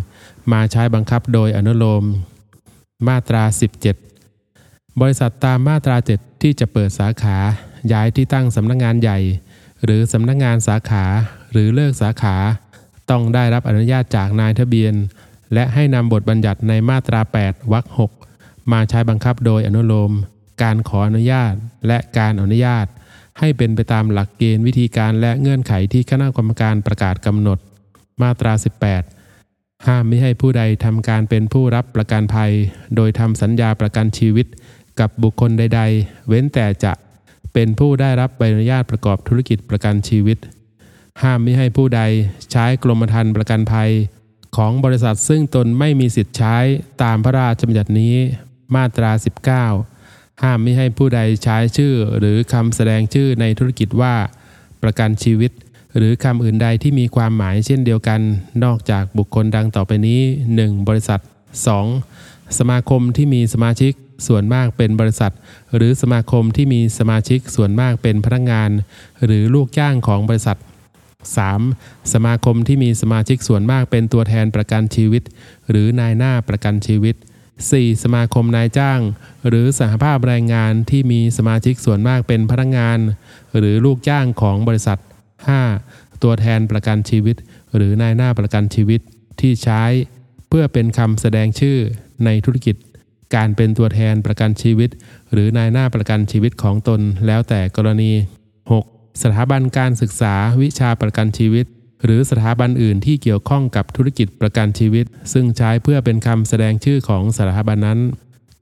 [0.52, 2.04] มาใช้บังคับโดยอนุโลม
[3.08, 3.42] มาตรา
[4.22, 7.36] 17 บริษัทตามมาตรา 7 ที่จะเปิดสาขา
[7.92, 9.18] ย้ายที่ตั้งสำนักงงานใหญ่
[9.84, 11.04] หรือสำนักงงานสาขา
[11.52, 12.36] หรือเลิกสาขา
[13.10, 14.94] ต้องได้รับอนุญาตจากนายทะเบียน
[15.54, 17.84] และให้นำบทบัญญัติในมาตรา 8วรรค
[18.30, 20.12] 6มาใช้บังคับโดยอนุโลม
[20.62, 21.54] การขออนุญาต
[21.86, 22.86] และการอนุญาต
[23.38, 27.58] ให้เป็นไปตามหลักเกณฑ์วิธีการและเงื่อนไขที่คณะกรรมการประกาศกำหนด
[28.22, 28.52] มาตรา
[29.20, 32.52] 18ห้ามไม่ให้ผู้ใดทำการเป็นผู้รับประกันภัย
[32.96, 34.46] โดยทำสัญญาประกันชีวิต
[35.00, 36.92] กับบุคคลใด ๆ เว้นแต่จะ
[37.60, 40.38] เป็นผู้ได้รับใบอนุญาตประกอบธุรกิจประกันชีวิต
[41.22, 42.00] ห้ามไม่ให้ผู้ใด
[42.52, 43.90] ใช้กรมธรรม์ประกันภัย
[44.56, 46.56] ของบริษัทซึ่งตนไม่มีสิทธิ์ใช้
[47.02, 48.14] ตามพระราชบัญญัตินี้
[48.74, 49.10] มาตรา
[49.76, 54.14] 19 ห้ามไม่ให้ผู้ใดใช้ชื่อหรือคำแสดงชื่อในธุรกิจว่า
[54.82, 55.52] ประกันชีวิต
[55.96, 58.20] หรือคำอื่นใดที่มีความหมายเช่นเดียวกัน
[58.64, 60.20] นอกจากบุคคลดังต่อไปนี้
[60.56, 60.88] 1.
[60.88, 61.20] บริษัท
[61.88, 62.58] 2.
[62.58, 63.94] สมาคมที่มีสมาชิก
[64.26, 65.32] ส่วนมากเป็นบริษัท
[65.76, 68.70] หรือสมาคมที่มีสมาชิกส่วนมากเป็นพนักงาน
[69.24, 70.58] หรือลูกจ้างของบริษัท
[71.34, 72.12] 3.
[72.12, 75.22] สมาคมที่มีสมาชิกส่วนมากเป็นตัวแทนประกันชีวิต
[75.70, 77.14] หรือนายหน้าประกันชีวิต
[77.58, 78.02] 4.
[78.02, 79.00] สมาคมนายจ้าง
[79.48, 82.98] หรือสหภาพแรงงานที่มีสมาชิกส่วนมากเป็นพนักงาน
[83.58, 84.98] หรือลูกจ้างของบริษัท
[85.60, 86.22] 5.
[86.22, 87.36] ตัวแทนประกันชีวิต
[87.74, 89.00] หรือนายหน้าประกันชีวิต
[89.40, 89.82] ที่ใช้
[90.48, 91.78] เพื่อเป็นคำแสดงชื่อ
[92.24, 92.76] ในธุรกิจ
[93.34, 94.90] การเป็นตัวแทนประกันชีวิต
[95.32, 98.12] หรือนายหน้าประกันชีวิตของตนแล้วแต่กรณี
[98.66, 99.22] 6.
[99.22, 101.66] สถาบันการศึกษาวิชาประกันชีวิต
[102.04, 108.00] หรือสถาบันอื่นที่เกี่ยวข้องกับธุรกิจประกันชีวิต ซึ่งใช้เพื่อเป็นคำแสดงชื่อของสถาบันนั้น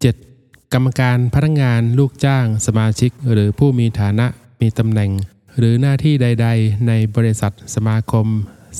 [0.06, 0.72] 7.
[0.72, 4.26] กรรมการพนักงานลูกจ้าง สมาชิก หรือผู้มีฐานะ
[4.60, 5.10] มีตำแหน่ง
[5.58, 8.26] หรือหน้าที่ใด ๆ ในบริษัท สมาคม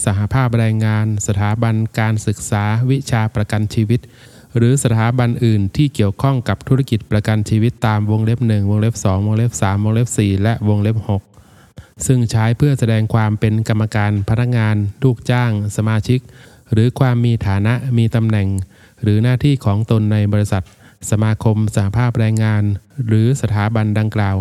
[0.05, 4.01] สหภาพแรงงาน สถาบันการศึกษาวิชาประกันชีวิต
[4.57, 10.97] หรือสถาบันอื่นที่เกี่ยวข้องกับธุรกิจประกันชีวิตตามวงเล็บ 1 วงเล็บ 2 วงเล็บ 3 วงเล็บ 4 และวงเล็บ
[11.51, 16.21] 6 ซึ่งใช้เพื่อแสดงความเป็นกรรมการพนักงาน ลูกจ้าง สมาชิก
[16.73, 18.49] หรือความมีฐานะมีตำแหน่ง
[19.03, 20.65] หรือหน้าที่ของตนในบริษัท
[21.11, 22.63] สมาคมสหภาพแรงงาน
[23.07, 24.37] หรือสถาบันดังกล่าว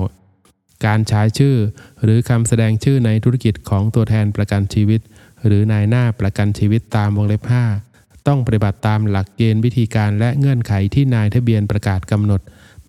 [0.85, 1.55] การใช้ชื่อ
[2.03, 5.01] หรือคำแสดงชื่อในธุรกิจของตัวแทนประกันชีวิต
[5.45, 7.94] หรือนายหน้าประกันชีวิตตามวงเล็บ 5
[8.27, 12.41] ต้องปฏิบัติตามหลักเกณฑ์วิธีการและเงื่อนไขที่นายทะเบียนประกาศกำหนด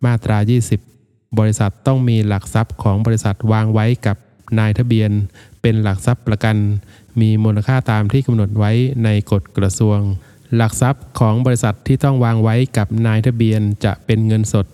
[0.05, 0.39] มาตรา
[0.89, 4.17] 20 บริษัทต้องมีหลักทรัพย์ของบริษัทวางไว้กับ
[4.59, 5.11] นายทะเบียน
[5.63, 6.57] เป็นหลักทรัพย์ประกัน
[7.21, 8.73] มีมูลค่าตามที่กำหนดไว้
[9.05, 9.99] ในกฎกระทรวง
[10.55, 14.67] หลักทรัพย์ของบริษัทที่ต้องวางไว้กับนายทะเบียนจะเป็นเงินสด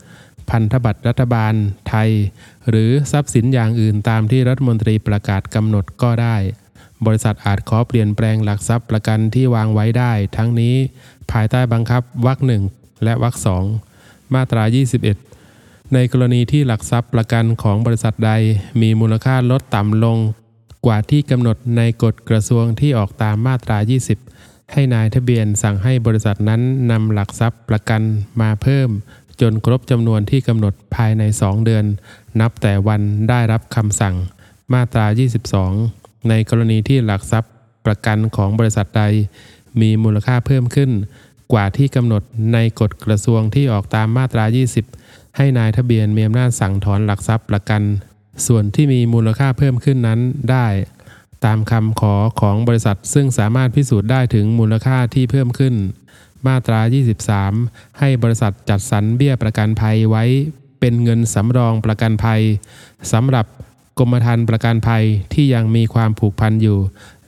[0.50, 1.54] พันธบัตรรัฐบาล
[1.88, 2.10] ไทย
[2.68, 6.36] หรือทรัพย์สินอย่างอื่นตามที่รัฐมนตรีประกาศกำหนดก็ได้
[7.06, 10.74] บริษัทอาจขอเปลี่ยนแปลงหลักทรัพย์ประกันที่วางไว้ได้ ทั้งนี้
[11.30, 12.62] ภายใต้บังคับวรรคหนึ่ง
[13.04, 13.64] และวรรคสอง
[14.34, 14.64] มาตรา
[15.28, 18.32] 21 ในกรณีที่หลักทรัพย์ประกันของบริษัทใด
[18.80, 20.18] มีมูลค่าลดต่ำลง
[20.86, 23.78] กว่าที่กำหนดในกฎกระทรวงที่ออกตามมาตรา
[24.24, 26.60] 20 ให้นายทะเบียนสั่งให้บริษัทนั้น
[26.90, 28.02] นำหลักทรัพย์ประกัน
[28.40, 28.88] มาเพิ่ม
[29.40, 31.84] จนครบจำนวนที่กำหนดภายใน 2 เดือน
[32.40, 34.14] นับแต่วันได้รับคำสั่ง
[34.72, 35.06] มาตรา
[35.56, 37.52] 22 ในกรณีที่หลักทรัพย์
[37.86, 39.02] ประกันของบริษัทใด
[39.80, 40.90] มีมูลค่าเพิ่มขึ้น
[41.52, 44.44] กว่าที่กำหนดในกฎกระทรวงที่ออกตามมาตรา
[44.90, 47.82] 20 ให้นายทะเบียนมีอำนาจสั่งถอนหลักทรัพย์ประกัน
[48.46, 50.66] ส่วนที่มีมูลค่าเพิ่มขึ้นนั้นได้
[51.44, 55.74] ตามคำขอของบริษัทซึ่งสามารถพิสูจน์ได้ถึงมูลค่าที่เพิ่มขึ้น
[56.46, 56.80] มาตรา
[57.40, 60.24] 23 ให้บริษัทจัดสรรเบี้ยประกันภัยไว้
[60.80, 62.42] เป็นเงินสำรองประกันภัย
[63.12, 63.46] สำหรับ
[63.98, 66.78] กรมธรรม์ประกันภัยที่ยังมีความผูกพันอยู่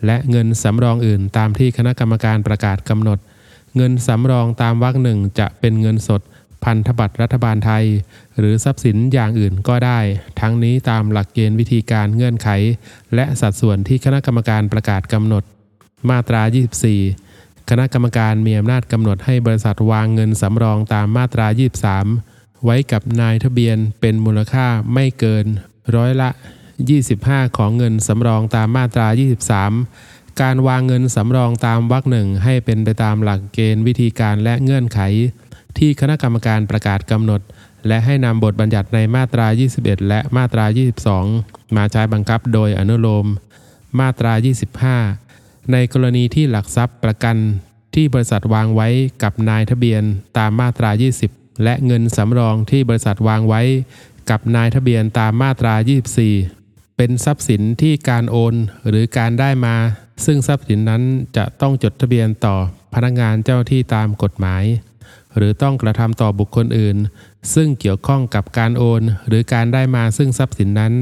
[0.07, 3.19] และเงินสำรองอื่นตามที่คณะกรรมการประกาศกำหนด
[3.77, 6.23] เงินสำรองตามวรรคหนึ่งจะเป็นเงินสด
[6.65, 7.85] พันธบัตรรัฐบาลไทย
[8.39, 10.01] หรือทรัพย์สินอย่างอื่นก็ได้
[10.41, 12.49] ทั้งนี้ตามหลักเกณฑ์วิธีการเงื่อนไข
[13.15, 15.45] และสัดส่วนที่คณะกรรมการประกาศกำหนด
[16.11, 16.43] มาตรา
[17.05, 21.47] 24 คณะกรรมการมีอำนาจกำหนดให้บริษัทวางเงินสำรองตามมาตรา
[22.07, 25.47] 23ไว้กับนายทะเบียนเป็นมูลค่าไม่เกิน
[25.97, 26.31] ร้อยละ
[26.93, 29.09] 25 ของเงินสำรองตามมาตรา
[29.75, 35.01] 23 การวางเงินสำรองตามวรรคหนึ่งให้เป็นไปตามหลักเกณฑ์วิธีการและเงื่อนไข
[35.79, 37.41] ที่คณะกรรมการประกาศกำหนด
[37.87, 39.47] และให้นำบทบัญญัติในมาตรา
[39.79, 40.65] 21 และมาตรา
[41.21, 43.27] 22 มาใช้บังคับโดยอนุโลม
[44.01, 44.33] มาตรา
[45.03, 47.37] 25 ในกรณีที่หลักทรัพย์ประกัน
[47.95, 48.89] ที่บริษัทวางไว้
[49.23, 50.03] กับนายทะเบียน
[50.39, 50.91] ตามมาตรา
[51.27, 53.63] 20 และเงินสำรองที่บริษัทวางไว้
[54.31, 55.75] กับนายทะเบียนตามมาตรา
[56.35, 58.55] 24 เป็นทรัพย์สินที่การโอน
[58.89, 59.77] หรือการได้มา
[60.25, 61.03] ซึ่งทรัพย์สินนั้น
[61.37, 62.57] จะต้องจดทะเบียนต่อ
[62.95, 64.65] พนักงานเจ้าที่ตามกฎหมาย
[65.37, 66.97] หรือต้องกระทำต่อบุคคลอื่น
[67.55, 70.93] ซึ่งเกี่ยวข้องกับการโอน หรือการได้มาซึ่งทรัพย์สินนั้น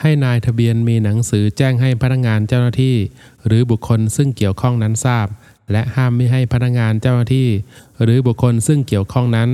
[0.00, 2.96] ให้นายทะเบียนมีหนังสือแจ้งให้พนักงานเจ้าหน้าที่
[3.46, 5.26] หรือบุคคลซึ่งเกี่ยวข้องนั้นทราบ
[5.72, 7.48] และห้ามไม่ให้พนักงานเจ้าหน้าที่
[8.02, 9.50] หรือบุคคลซึ่งเกี่ยวข้องนั้น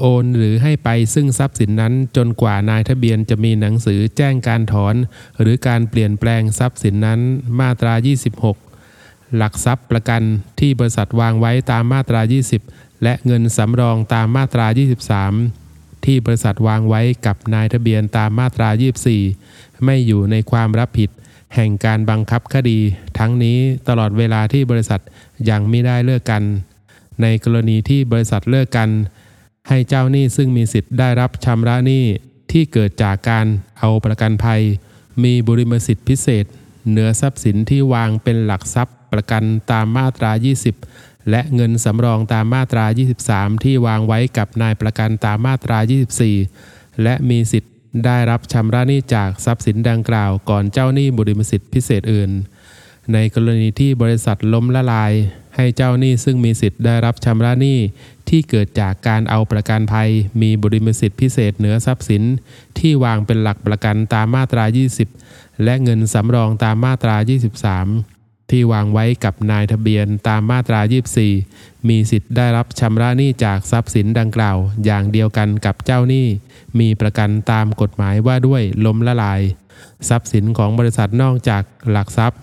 [0.00, 4.94] โอน หรือให้ไปซึ่งทรัพย์สินนั้นจนกว่านายทะเบียนจะมีหนังสือแจ้งการถอน
[5.40, 7.20] หรือการเปลี่ยนแปลงทรัพย์สินนั้น
[7.60, 7.94] มาตรา
[8.64, 10.22] 26 หลักทรัพย์ประกัน
[10.60, 12.20] ที่บริษัทวางไว้ตามมาตรา
[12.62, 14.66] 20 และเงินสำรองตามมาตรา
[15.36, 18.68] 23 ที่บริษัทวางไว้กับนายทะเบียนตามมาตรา
[19.26, 21.10] 24 ไม่อยู่ในความรับผิด
[21.54, 22.78] แห่งการบังคับคดี
[23.18, 23.58] ทั้งนี้
[23.88, 25.00] ตลอดเวลาที่บริษัท
[25.50, 26.42] ยังไม่ได้เลิกกัน
[27.22, 28.88] ในกรณีที่บริษัทเลิกกัน
[29.72, 32.04] ให้เจ้าหนี้ซึ่งมีสิทธิ์ได้รับชำระหนี้
[32.52, 33.46] ที่เกิดจากการ
[33.78, 34.62] เอาประกันภัย
[35.24, 36.44] มีบริมสิทธิพิเศษ
[36.88, 40.30] เหนือทรัพย์สินที่วางเป็นหลักทรัพย์ประกันตามมาตรา
[40.76, 42.84] 20 และเงินสำรองตามมาตรา
[43.24, 45.78] 23 ที่วางไว้กับนายประกันตามมาตรา
[46.40, 47.72] 24 และมีสิทธิ์
[48.04, 52.30] ได้รับชำระหนี้จากทรัพย์สินดังกล่าว ก่อนเจ้าหนี้บริมสิทธิพิเศษอื่น
[53.12, 55.12] ในกรณีที่บริษัทล้มละลาย
[55.56, 57.78] ให้เจ้าหนี้ซึ่งมีสิทธิ์ได้รับชำระหนี้
[58.28, 60.10] ที่เกิดจากการเอาประกันภัย
[60.42, 62.22] มีบริมสิทธิพิเศษเหนือทรัพย์สิน
[62.78, 64.64] ที่วางเป็นหลักประกันตามมาตรา
[65.16, 70.80] 20 และเงินสำรองตามมาตรา 23 ที่วางไว้กับนายทะเบียนตามมาตรา
[71.32, 76.26] 24 มีสิทธิ์ได้รับชำระหนี้จากทรัพย์สินดังกล่าว อย่างเดียวกันกับเจ้าหนี้
[76.80, 79.40] มีประกันตามกฎหมายว่าด้วยล้มละลาย
[80.08, 82.40] ทรัพย์สินของบริษัทนอกจากหลักทรัพย์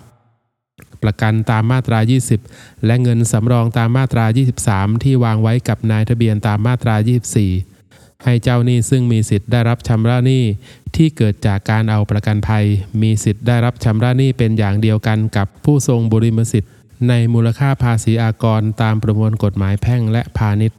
[1.03, 1.99] ประกันตามมาตรา
[2.41, 4.25] 20 และเงินสำรองตามมาตรา
[4.63, 6.95] 23 ที่วางไว้กับนายทะเบียนตามมาตรา
[7.59, 10.43] 24 ให้เจ้าหนี้ซึ่งมีสิทธิ์ได้รับชำระหนี้
[10.95, 12.65] ที่เกิดจากการเอาประกันภัย
[13.01, 16.71] มีสิทธิ์ได้รับชำระหนี้เป็นอย่างเดียวกันกับผู้ทรงบริมสิทธิ์
[17.09, 20.77] ในมูลค่าภาษีอากรตามประมวลกฎหมายแพ่งและพาณิชย์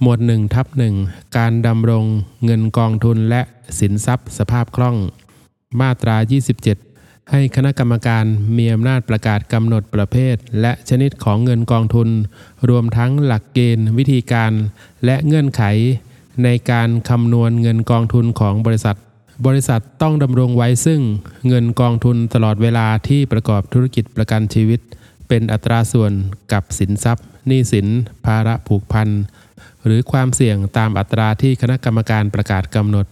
[0.00, 0.66] หมวด1ทับ
[1.02, 2.04] 1การดำรง
[2.44, 3.42] เงินกองทุนและ
[3.78, 4.96] สินทรัพย์ สภาพคล่อง
[5.80, 6.16] มาตรา
[6.60, 6.93] 27
[7.30, 8.24] ให้คณะกรรมการ
[8.56, 12.08] มีอำนาจประกาศกำหนดประเภท และชนิดของเงินกองทุน
[12.68, 14.52] รวมทั้งหลักเกณฑ์ วิธีการ
[15.04, 15.62] และเงื่อนไข
[16.44, 18.96] ในการคำนวณเงินกองทุนของบริษัท
[19.46, 21.00] บริษัทต้องดำรงไว้ซึ่ง
[21.48, 24.80] เงินกองทุนตลอดเวลาที่ประกอบธุรกิจประกันชีวิต
[25.28, 26.12] เป็นอัตราส่วน
[26.52, 27.86] กับสินทรัพย์หนี้สิน
[28.26, 29.08] ภาระผูกพัน
[29.84, 33.06] หรือความเสี่ยงตามอัตราที่คณะกรรมการประกาศกำหนด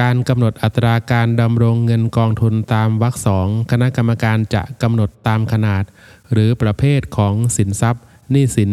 [0.00, 5.84] การกำหนดอัตราการดำรงเงินกองทุนตามวรรคสองคณะกรรมการจะกำหนดตามขนาด
[6.32, 8.72] หรือประเภทของสินทรัพย์หนี้สิน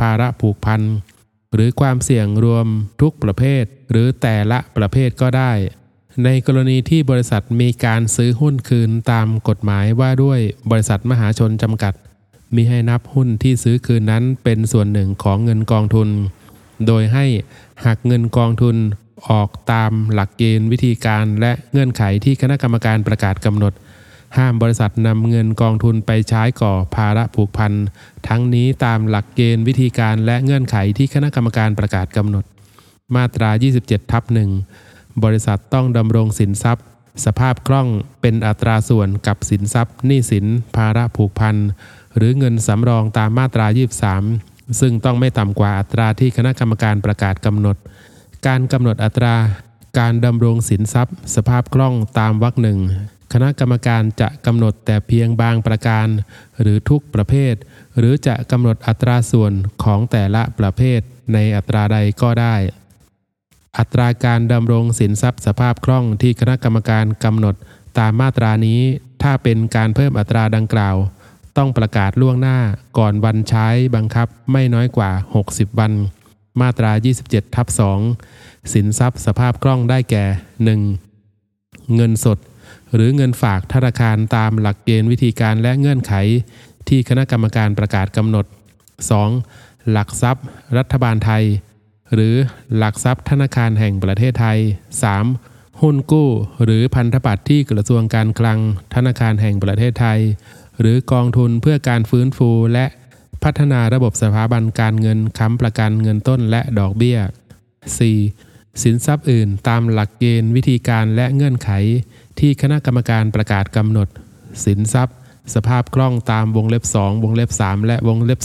[0.00, 0.80] ภาระผูกพัน
[1.54, 2.66] หรือความเสี่ยงรวม
[3.00, 5.52] ทุกประเภท หรือแต่ละประเภทก็ได้
[6.24, 11.94] ในกรณีที่บริษัทมีการซื้อหุ้นคืนตามกฎหมายว่าด้วยบริษัทมหาชนจำกัด
[12.54, 16.08] มีให้นับหุ้นที่ซื้อคืนนั้นเป็นส่วนหนึ่งของเงินกองทุน
[16.86, 17.26] โดยให้
[17.84, 18.76] หักเงินกองทุน
[19.28, 23.72] ออกตามหลักเกณฑ์วิธีการและเงื่อนไขที่คณะกรรมการประกาศกำหนด
[24.36, 27.72] ห้ามบริษัทนำเงินกองทุนไปใช้ก่อภาระผูกพัน
[28.28, 32.44] ทั้งนี้ตามหลักเกณฑ์วิธีการและเงื่อนไขที่คณะกรรมการประกาศกำหนด
[33.16, 34.50] มาตรา 27ทับหนึ่ง
[35.24, 36.86] บริษัทต้องดำรงสินทรัพย์
[37.24, 37.88] สภาพคล่อง
[38.20, 40.46] เป็นอัตราส่วนกับสินทรัพย์หนี้สิน
[40.76, 41.56] ภาระผูกพัน
[42.16, 43.66] หรือเงินสำรองตามมาตรา
[44.22, 47.76] 23 ซึ่งต้องไม่ต่ำกว่าอัตราที่คณะกรรมการประกาศกำหนด
[48.48, 49.36] การกำหนดอัตรา
[49.98, 52.78] การดำรงสินทรัพย์ สภาพคล่องตามวรรคหนึ่ง
[53.32, 56.06] คณะกรรมการจะกำหนดแต่เพียงบางประการ
[56.60, 57.54] หรือทุกประเภท
[57.98, 59.52] หรือจะกำหนดอัตราส่วน
[59.84, 61.00] ของแต่ละประเภท
[61.32, 62.56] ในอัตราใดก็ได้
[63.78, 67.54] อัตราการดำรงสินทรัพย์สภาพคล่องที่คณะกรรมการกำหนด
[67.98, 68.80] ตามมาตรานี้
[69.22, 70.96] ถ้าเป็นการเพิ่มอัตราดังกล่าว
[71.56, 72.58] ต้องประกาศล่วงหน้า
[72.98, 75.10] ก่อนวันใช้บังคับไม่น้อยกว่า
[75.44, 75.92] 60 วัน
[76.60, 76.90] มาตรา
[77.24, 78.31] 27ทับ2
[78.72, 80.24] สินทรัพย์สภาพคล่องได้แก่
[81.28, 81.94] 1.
[81.94, 82.38] เงินสด
[82.94, 86.14] หรือเงินฝากธนาคารตามหลักเกณฑ์วิธีการและเงื่อนไข
[86.88, 88.46] ที่คณะกรรมการประกาศกำหนด
[89.18, 89.90] 2.
[89.90, 90.44] หลักทรัพย์
[90.76, 91.44] รัฐบาลไทย
[92.14, 92.34] หรือ
[92.76, 94.58] หลักทรัพย์ธนาคารแห่งประเทศไทย
[95.20, 95.80] 3.
[95.82, 96.30] หุ้นกู้
[96.64, 98.58] หรือพันธบัตรที่กระทรวงการคลัง
[98.94, 100.20] ธนาคารแห่งประเทศไทย
[100.80, 102.86] หรือกองทุนเพื่อการฟื้นฟูและ
[103.44, 108.51] พัฒนาระบบสถาบันการเงินค้ำประกันเงินต้นและดอกเบี้ย 4.
[108.82, 111.70] สินทรัพย์อื่นตามหลักเกณฑ์วิธีการและเงื่อนไข
[112.38, 114.08] ที่คณะกรรมการประกาศกำหนด
[114.64, 115.16] สินทรัพย์
[115.54, 118.40] สภาพคล่องตามวงเล็บ 2 วงเล็บ 3 และวงเล็บ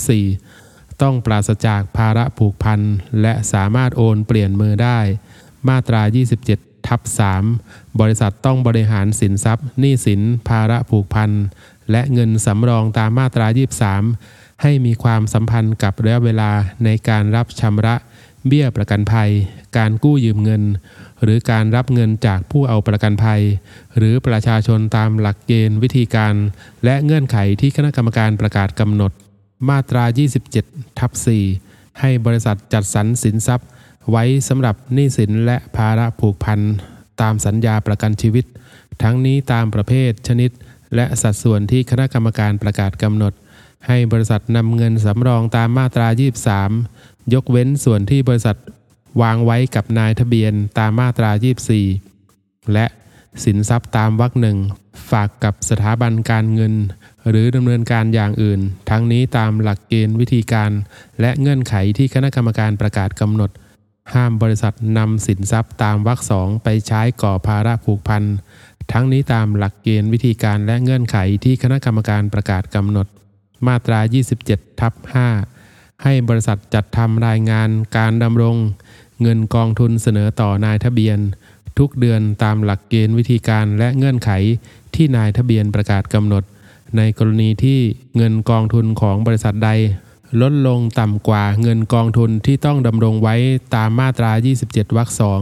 [0.50, 2.80] 4 ต้องปราศจากภาระผูกพัน
[3.22, 5.00] และสามารถโอนเปลี่ยนมือได้
[5.68, 6.02] มาตรา
[6.46, 7.02] 27 ทับ
[7.50, 11.32] 3 บริษัทต้องบริหารสินทรัพย์หนี้สิน ภาระผูกพัน
[11.92, 13.48] และเงินสำรองตามมาตรา
[14.04, 16.52] 23 ให้มีความสัมพันธ์กับระยะเวลา
[16.84, 17.96] ในการรับชำระ
[18.46, 19.30] เบี้ยประกันภัย
[19.78, 20.64] การกู้ยืมเงิน
[21.24, 23.42] หรือการรับเงินจากผู้เอาประกันภัย
[23.98, 26.34] หรือประชาชนตามหลักเกณฑ์วิธีการ
[26.86, 29.12] และเงื่อนไขที่คณะกรรมการประกาศกำหนด
[29.70, 30.04] มาตรา
[30.52, 31.12] 27 ทับ
[31.56, 33.68] 4 ให้บริษัทจัดสรรสินทรัพย์
[34.12, 36.60] ไว้สำหรับหนี้สินและภาระผูกพัน
[37.22, 38.46] ตามสัญญาประกันชีวิต
[39.04, 40.52] ทั้งนี้ตามประเภทชนิด
[40.96, 43.34] และสัดส่วนที่คณะกรรมการประกาศกำหนด
[43.88, 46.08] ให้บริษัทนำเงินสำรองตามมาตรา
[46.58, 46.97] 23
[47.34, 48.58] ยกเว้นส่วนที่บริษัท
[49.22, 51.32] วางไว้กับนายทะเบียนตามมาตรา
[52.02, 52.86] 24 และ
[53.44, 54.58] สินทรัพย์ตามวรรคหนึ่ง
[55.12, 56.74] ฝากกับสถาบันการเงิน
[57.30, 58.60] หรือดำเนินการอย่างอื่น
[58.90, 60.72] ทั้งนี้ตามหลักเกณฑ์วิธีการ
[61.22, 63.52] และเงื่อนไขที่คณะกรรมการประกาศกำหนด
[64.14, 68.24] ห้ามบริษัทนำสินทรัพย์ตามวรรคสองไปใช้ก่อภาระผูกพัน
[68.92, 73.08] ทั้งนี้ตามหลักเกณฑ์วิธีการและเงื่อนไขที่คณะกรรมการประกาศกำหนด
[73.68, 74.00] มาตรา
[74.40, 75.57] 27ทับ5
[76.04, 78.58] ให้บริษัทจัดทำรายงานการดำรง
[79.22, 81.20] เงินกองทุนเสนอต่อนายทะเบียน
[81.78, 84.30] ทุกเดือนตามหลักเกณฑ์วิธีการและเงื่อนไข
[84.96, 86.44] ที่นายทะเบียนประกาศกำหนด
[86.98, 87.80] ในกรณีที่
[88.18, 89.70] เงินกองทุนของบริษัทใด
[90.42, 93.36] ลดลงต่ำกว่าเงินกองทุนที่ต้องดำรงไว้
[93.76, 94.32] ตามมาตรา
[94.64, 95.42] 27 วรรคสอง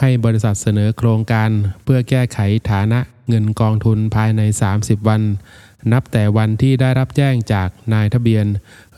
[0.00, 1.50] ให้บริษัทเสนอโครงการ
[1.84, 2.38] เพื่อแก้ไข
[2.70, 4.42] ฐานะเงินกองทุนภายใน
[4.76, 5.22] 30 วัน
[5.92, 8.46] นับแต่วันที่ได้รับแจ้งจากนายทะเบียน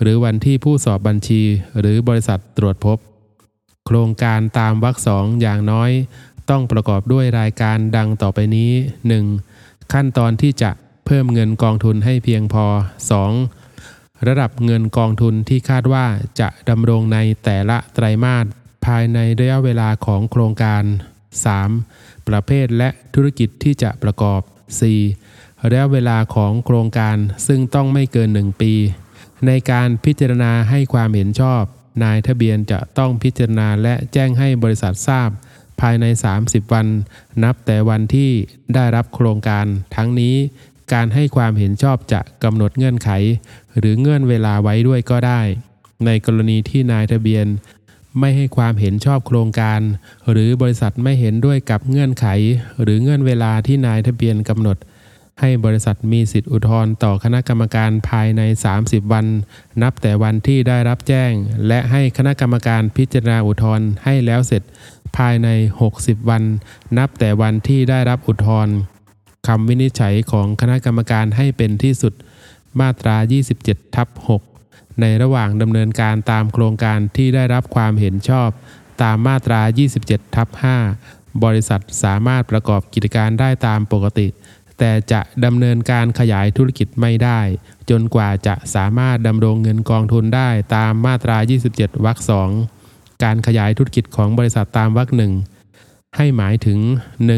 [0.00, 1.42] หรือวันที่ผู้สอบบัญชี
[1.78, 2.98] หรือบริษัทตรวจพบ
[3.86, 5.90] โครงการตามวรรคสองอย่างน้อย
[6.50, 8.72] ต้องประกอบด้วยรายการดังต่อไปนี้
[9.32, 9.92] 1.
[9.92, 10.70] ขั้นตอนที่จะ
[11.06, 12.66] เพิ่มเงินกองทุนให้เพียงพอ
[13.46, 14.26] 2.
[14.28, 16.06] ระดับเงินกองทุนที่คาดว่า
[16.40, 18.46] จะดำรงในแต่ละไตรมาส
[18.84, 20.82] ภายในระยะเวลาของโครงการ
[21.56, 22.28] 3.
[22.28, 24.40] ประเภทและธุรกิจที่จะประกอบ
[25.06, 25.27] 4.
[25.66, 27.16] ระยะเวลาของโครงการ
[27.46, 28.72] ซึ่งต้องไม่เกิน 1 ปี
[29.46, 31.62] ในการพิจารณาให้ความเห็นชอบ
[32.04, 35.30] นายทะเบียนจะต้องพิจารณาและแจ้งให้บริษัททราบ
[35.80, 36.04] ภายใน
[36.40, 36.86] 30 วัน
[37.42, 38.30] นับแต่วันที่
[38.74, 39.66] ได้รับโครงการ
[39.96, 40.36] ทั้งนี้
[40.92, 43.10] การให้ความเห็นชอบจะกำหนดเงื่อนไข
[43.78, 45.40] หรือเงื่อนเวลาไว้ด้วยก็ได้
[46.06, 47.46] ในกรณีที่นายทะเบียน
[48.18, 49.80] ไม่ให้ความเห็นชอบโครงการ
[50.30, 52.26] หรือบริษัทไม่เห็นด้วยกับเงื่อนไข
[52.82, 54.76] หรือเงื่อนเวลาที่นายทะเบียนกำหนด
[55.40, 58.42] ให้บริษัทมีสิทธิอุทธรณ์ต่อคณะกรรมการภายใน
[58.76, 59.26] 30 วัน
[59.82, 61.32] นับแต่วันที่ได้รับแจ้ง
[61.66, 64.62] และให้คณะกรรมการพิจารณาอุทธรณ์ให้แล้วเสร็จ
[65.16, 65.48] ภายใน
[65.88, 66.42] 60 วัน
[66.98, 68.74] นับแต่วันที่ได้รับอุทธรณ์
[69.46, 72.14] คำวินิจฉัยของคณะกรรมการให้เป็นที่สุด
[72.80, 73.16] มาตรา
[73.56, 74.08] 27ทับ
[74.54, 78.48] 6ในระหว่างดำเนินการตามโครงการที่ได้รับความเห็นชอบ
[79.02, 79.60] ตามมาตรา
[79.98, 80.48] 27ทับ
[80.92, 84.26] 5บริษัทสามารถประกอบกิจการได้ตามปกติ
[84.78, 87.40] แต่จะดำเนินการขยายธุรกิจไม่ได้
[87.90, 91.36] จนกว่าจะสามารถดำรงเงินกองทุนได้ตามมาตรา
[91.70, 92.50] 27 วรรคสอง
[93.24, 95.32] การขยายธุรกิจของบริษัทตามวรรคหนึ่ง
[96.16, 96.78] ให้หมายถึง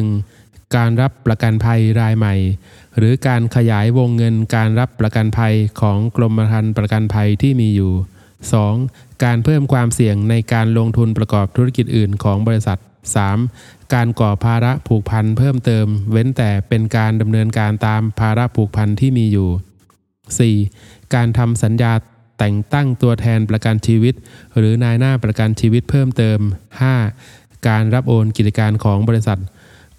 [0.09, 0.77] 1.
[0.77, 2.35] การรับประกันภัยรายใหม่
[2.97, 7.93] หรือการขยายวงเงินการรับประกันภัยของกรมธรรม์ประกันภัยที่มีอยู่
[8.59, 9.25] 2.
[9.25, 12.79] การเพิ่มความเสี่ยงในการลงทุนประกอบธุรกิจอื่นของบริษัท
[13.35, 13.80] 3.
[13.95, 21.15] การก่อภาระผูกพันเพิ่มเติม เว้นแต่เป็นการดำเนินการตามภาระผูกพันที่มีอยู่ 4.
[21.15, 21.93] การทำสัญญา
[22.39, 24.15] แต่งตั้งตัวแทนประกันชีวิต
[24.57, 26.39] หรือนายหน้าประกันชีวิตเพิ่มเติม
[27.03, 27.69] 5.
[27.69, 29.41] การรับโอนกิจการของบริษัท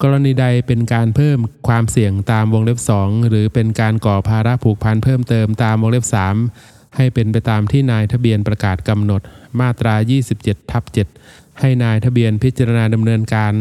[0.01, 6.05] กรณีใดเป็นการเพิ่มความเสี่ยงตามวงเล็บ 2 หรือเป็นการก่อภาระผูกพันเพิ่มเติมตามวงเล็บ
[6.49, 9.21] 3 ให้เป็นไปตามที่นายทะเบียนประกาศกำหนด
[9.59, 9.95] มาตรา
[10.33, 10.83] 27ทับ
[11.19, 13.53] 7 ให้นายทะเบียนพิจารณาดำเนินการ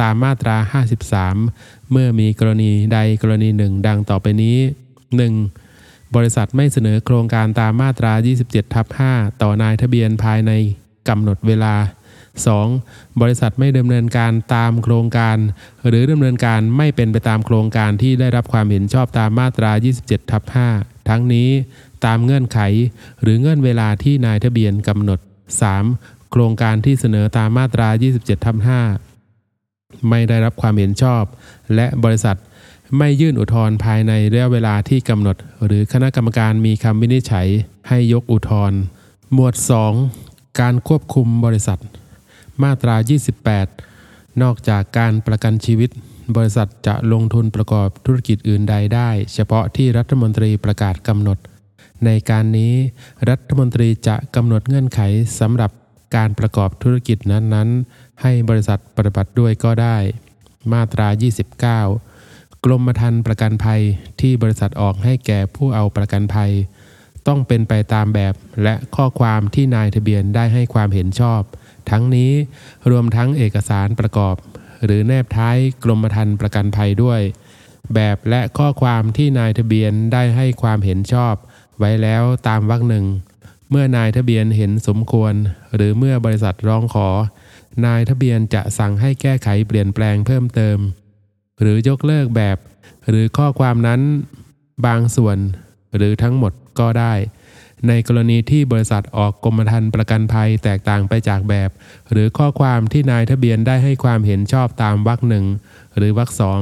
[0.00, 0.56] ตามมาตรา
[1.22, 4.58] 53 เมื่อมีกรณีใดกรณีหนึ่งดังต่อไปนี้
[5.36, 6.14] 1.
[6.16, 8.12] บริษัทไม่เสนอโครงการตามมาตรา
[8.44, 10.52] 27ทับ5ต่อนายทะเบียนภายใน
[11.08, 11.74] กำหนดเวลา
[12.46, 13.20] 2.
[13.20, 15.36] บริษัทไม่ดำเนินการตามโครงการ
[15.86, 20.42] หรือดำเนินการไม่เป็นไปตามโครงการที่ได้รับความเห็นชอบตามมาตรา 27ทับ
[20.76, 21.48] 5ทั้งนี้
[22.04, 22.58] ตามเงื่อนไข
[23.22, 25.20] หรือเงื่อนเวลาที่นายทะเบียนกำหนด
[25.70, 26.15] 3.
[26.30, 28.56] โครงการที่เสนอตามมาตรา 27ทับ
[29.32, 31.22] 5ไม่ได้รับความเห็นชอบ
[31.74, 32.36] และบริษัท
[32.98, 37.48] ไม่ยื่นอุทธรณ์ภายในระยะเวลาที่กำหนด หรือคณะกรรมการมีคำวินิจฉัย
[37.88, 38.78] ให้ยกอุทธรณ์
[39.32, 39.54] หมวด
[40.06, 41.78] 2 การควบคุมบริษัท
[42.62, 42.96] มาตรา
[43.68, 45.90] 28 นอกจากการประกันชีวิต
[46.36, 51.38] บริษัทจะลงทุนประกอบธุรกิจอื่นใดได้ เฉพาะที่รัฐมนตรีประกาศกำหนด
[52.04, 52.74] ในการนี้
[53.28, 55.00] รัฐมนตรีจะกำหนดเงื่อนไข
[55.40, 55.70] สำหรับ
[56.14, 59.96] การประกอบธุรกิจนั้นๆ ให้บริษัทปฏิบัติด้วยก็ได้
[60.72, 61.08] มาตรา
[61.86, 63.82] 29 กรมธรรม์ประกันภัย
[64.20, 66.52] ที่บริษัทออกให้แก่ผู้เอาประกันภัย
[67.26, 71.42] ต้องเป็นไปตามแบบและข้อความที่นายทะเบียนได้ให้ความเห็นชอบ
[71.90, 72.32] ทั้งนี้
[72.90, 74.36] รวมทั้งเอกสารประกอบ
[74.84, 77.20] หรือแนบท้ายกรมธรรม์ประกันภัยด้วย
[77.94, 81.34] แบบและข้อความที่นายทะเบียนได้ให้ความเห็นชอบ
[81.78, 83.04] ไว้แล้วตามวรรคหนึ่ง
[83.70, 85.34] เมื่อนายทะเบียนเห็นสมควร
[85.74, 87.08] หรือเมื่อบริษัทร้องขอ
[87.86, 90.78] นายทะเบียนจะสั่งให้แก้ไขเปลี่ยนแปลงเพิ่มเติม
[91.60, 92.58] หรือยกเลิกแบบ
[93.08, 94.00] หรือข้อความนั้น
[94.86, 95.38] บางส่วน
[95.96, 97.14] หรือทั้งหมดก็ได้
[97.88, 101.70] ในกรณีที่บริษัทออกกรมธรรม์ประกันภัยแตกต่างไปจากแบบ
[102.12, 105.44] หรือข้อความที่นายทะเบียนได้ให้ความเห็นชอบตามวรรคหนึ่ง
[105.96, 106.60] หรือวรรคสอง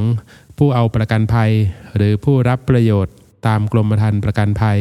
[0.58, 1.50] ผู้เอาประกันภัย
[1.96, 3.14] หรือผู้รับประโยชน์
[3.46, 4.78] ตามกรมธรรม์ประกันภัย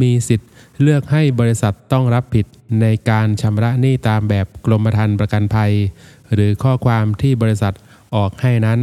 [0.00, 0.50] มีสิทธิ์
[0.82, 2.46] เลือกให้บริษัทต้องรับผิด
[2.80, 5.72] ในการชำระหนี้ตามแบบกรมธรรม์ประกันภัย
[6.34, 7.74] หรือข้อความที่บริษัท
[8.16, 8.80] ออกให้นั้น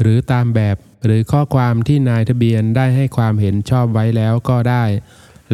[0.00, 4.84] หรือตามแบบหรือข้อความที่นายทะเบียนได้ให้ความเห็นชอบไว้แล้วก็ได้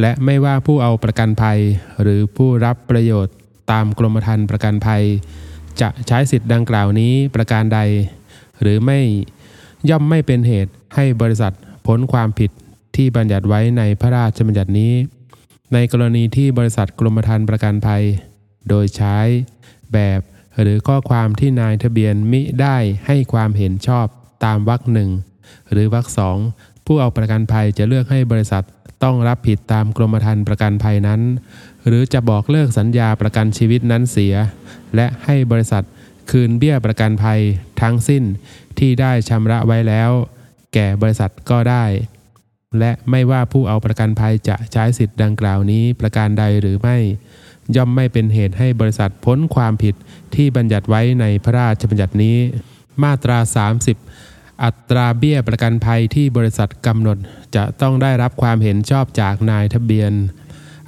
[0.01, 1.59] และไม่ว่าผู้เอาประกันภัย
[2.03, 3.35] หรือผู้รับประโยชน์
[3.73, 5.03] ตามกรมธรรม์ประกันภัย
[5.81, 7.81] จะใช้สิทธิ์ดังกล่าวนี้ประการใด
[8.61, 9.01] หรือไม่
[9.91, 11.53] ย่อมไม่เป็นเหตุให้บริษัท
[11.87, 12.51] พ้นความผิด
[12.97, 14.93] ที่บัญญัติไว้ในพระราชบัญญัตินี้
[15.75, 18.05] ในกรณีที่บริษัทกรมธรรม์ประกันภัย
[18.69, 19.19] โดยใช้
[19.93, 20.21] แบบ
[20.61, 22.77] หรือข้อความที่นายทะเบียนมิได้
[23.07, 24.07] ให้ความเห็นชอบ
[24.45, 25.11] ตามวรรคหนึ่ง
[25.73, 26.37] หรือวรรคสอง
[26.87, 28.65] ผู้เอาประกันภัยจะเลือกให้บริษัท
[29.03, 31.21] ต้องรับผิดตามกรมธรรม์ประกันภัยนั้น
[31.87, 34.35] หรือจะบอกเลิกสัญญาประกันชีวิตนั้นเสีย
[34.95, 35.85] และให้บริษัท
[36.31, 37.41] คืนเบี้ยประกันภัย
[37.81, 38.23] ทั้งสิ้น
[38.79, 40.11] ที่ได้ชำระไว้แล้ว
[40.75, 41.85] แก่บริษัทก็ได้
[42.79, 46.97] และไม่ว่าผู้เอาประกันภัยจะใช้สิทธิ์ดังกล่าวนี้ประการใดหรือไม่
[47.77, 49.95] ย่อมไม่เป็นเหตุให้บริษัทพ้นความผิด
[50.35, 52.37] ที่บัญญัติไว้ในพระราชบัญญัตินี้
[53.03, 53.39] มาตรา
[54.01, 57.19] 30 อัตราเบี้ยประกันภัยที่บริษัทกำหนด
[57.57, 60.13] จะต้องได้รับความเห็นชอบจากนายทะเบียน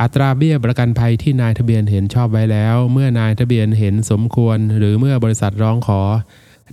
[0.00, 6.02] อัตราเบี้ยประกันภัยที่นายทะเบียนเห็นชอบไว้แล้ว เมื่อนายทะเบียนเห็นสมควร หรือเมื่อบริษัทร้องขอ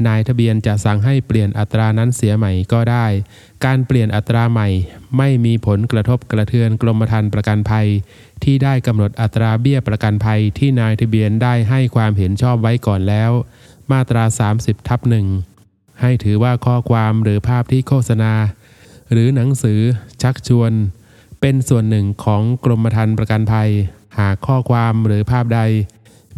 [0.08, 3.06] นายทะเบียนจะสั่งให้เปลี่ยนอัตรานั้นเสียใหม่ก็ได้
[3.66, 4.68] การเปลี่ยนอัตราใหม่
[5.18, 7.88] ไม่มีผลกระทบกระเทือนกรมธรรม์ประกันภัย
[8.44, 13.32] ที่ได้กำหนดอัตราเบี้ยประกันภัยที่นายทะเบียนได้ให้ความเห็นชอบไว้ก่อนแล้ว
[13.92, 14.24] มาตรา
[14.56, 15.28] 30ทับหนึ่ง
[16.02, 18.34] ให้ถือว่าข้อความหรือภาพที่โฆษณา
[19.12, 19.80] หรือหนังสือ
[20.22, 20.72] ชักชวน
[21.42, 23.70] เป็นส่วนหนึ่งของกรมธรรม์ประกันภัย
[24.20, 25.62] หากข้อความหรือภาพใด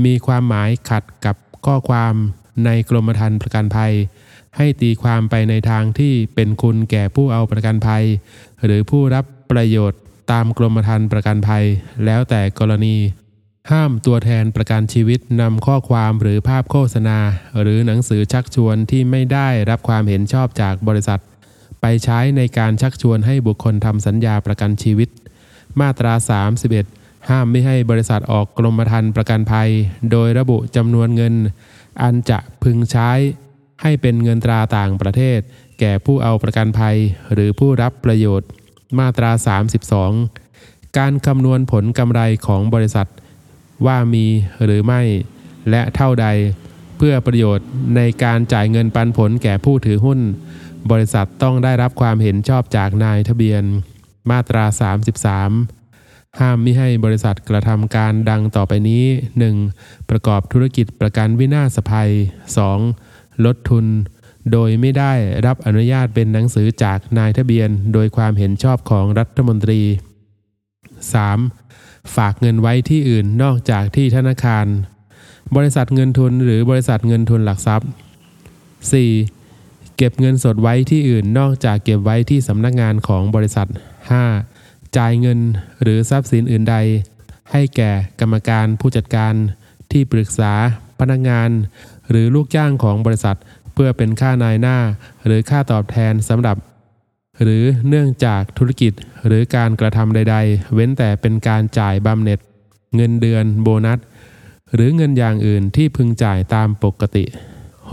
[0.06, 2.15] มีความหมายขัดกับข้อความ
[2.65, 3.93] ในกรมธรรม์ประกันภัย
[4.58, 8.04] ให้ตีความไปในทางที่เป็นคุณแก่ผู้เอาประกันภัย
[8.65, 10.00] หรือผู้รับประโยชน์
[10.32, 11.63] ตามกรมธรรม์ประกันภัย
[12.06, 12.95] แล้วแต่กรณี
[13.72, 17.17] ห้ามตัวแทนประกันชีวิตนำข้อความหรือภาพโฆษณา
[17.62, 21.19] หรือหนังสือชักชวนที่ไม่ได้รับความเห็นชอบจากบริษัท
[21.82, 25.10] ไปใช้ในการชักชวนให้บุคคลทำสัญญาประกันชีวิต
[25.80, 26.13] มาตรา
[26.72, 29.69] 31ห้ามไม่ให้บริษัทออกกรมธรรม์ประกันภัย
[30.12, 31.34] โดยระบุจำนวนเงิน
[32.01, 33.12] อันจะพึงใช้
[33.81, 35.39] ให้เป็นเงินตราต่างประเทศ
[35.79, 36.97] แก่ผู้เอาประกันภัย
[37.33, 38.49] หรือผู้รับประโยชน์
[38.99, 39.31] มาตรา
[40.15, 43.07] 32 การคำนวณผลกำไรของบริษัท
[43.85, 44.25] ว่ามี
[44.63, 45.01] หรือไม่
[45.69, 46.27] และเท่าใด
[46.97, 50.19] เพื่อประโยชน์ในการจ่ายเงินปันผลแก่ผู้ถือหุ้น
[50.91, 53.63] บริษัทต้องได้รับความเห็นชอบจากนายทะเบียน
[54.31, 54.65] มาตรา
[55.25, 55.78] 33
[56.37, 59.05] ห้ามมิให้บริษัทกระทำการดังต่อไปนี้
[59.57, 60.09] 1.
[60.09, 62.11] ประกอบธุรกิจประกันวินาศภัย
[62.77, 63.45] 2.
[63.45, 63.85] ลดทุน
[64.51, 65.13] โดยไม่ได้
[65.45, 69.81] รับอนุญาตเป็นหนังสือจากนายทะเบียน โดยความเห็นชอบของรัฐมนตรี
[71.37, 72.15] 3.
[72.15, 74.65] ฝากเงินไว้ที่อื่นนอกจากที่ธนาคาร
[75.55, 77.89] บริษัทเงินทุนหรือบริษัทเงินทุนหลักทรัพย์
[79.13, 79.97] 4.
[79.97, 84.59] เก็บเงินสดไว้ที่อื่นนอกจากเก็บไว้ที่สำนักงานของบริษัท 5.
[84.97, 85.39] จ่ายเงิน
[85.82, 86.75] หรือทรัพย์สินอื่นใด
[87.52, 89.34] ให้แก่กรรมการผู้จัดการ
[89.91, 90.53] ที่ปรึกษา
[90.99, 91.49] พนักงาน
[92.09, 93.38] หรือลูกจ้างของบริษัท
[93.74, 94.78] เพื่อเป็นค่านายหน้า
[95.26, 96.57] หรือค่าตอบแทนสำหรับ
[97.43, 98.93] หรือเนื่องจากธุรกิจ
[99.28, 102.39] หรือการกระทำใด ๆ เว้นแต่เป็นการจ่ายบำเหน็จ
[102.95, 103.99] เงินเดือนโบนัส
[104.74, 107.26] หรือเงินอย่างอื่นที่พึงจ่ายตามปกติ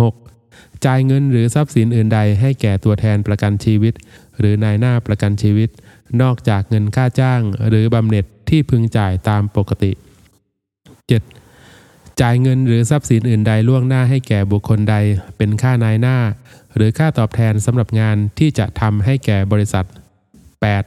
[0.08, 0.84] 6.
[0.86, 3.94] จ่ายเงินหรือทรัพย์สินอื่นใดให้แก่ตัวแทนประกันชีวิต
[4.38, 5.68] หรือนายหน้าประกันชีวิต
[6.22, 9.92] นอกจากเงินค่าจ้างหรือบำเหน็จที่พึงจ่ายตามปกติ
[11.46, 12.20] 7.
[12.20, 14.96] จ่ายเงินหรือทรัพย์สินอื่นใดล่วงหน้าให้แก่บุคคลใด
[15.36, 16.16] เป็นค่านายหน้า
[16.76, 19.84] หรือค่าตอบแทนสำหรับงานที่จะทำให้แก่บริษัท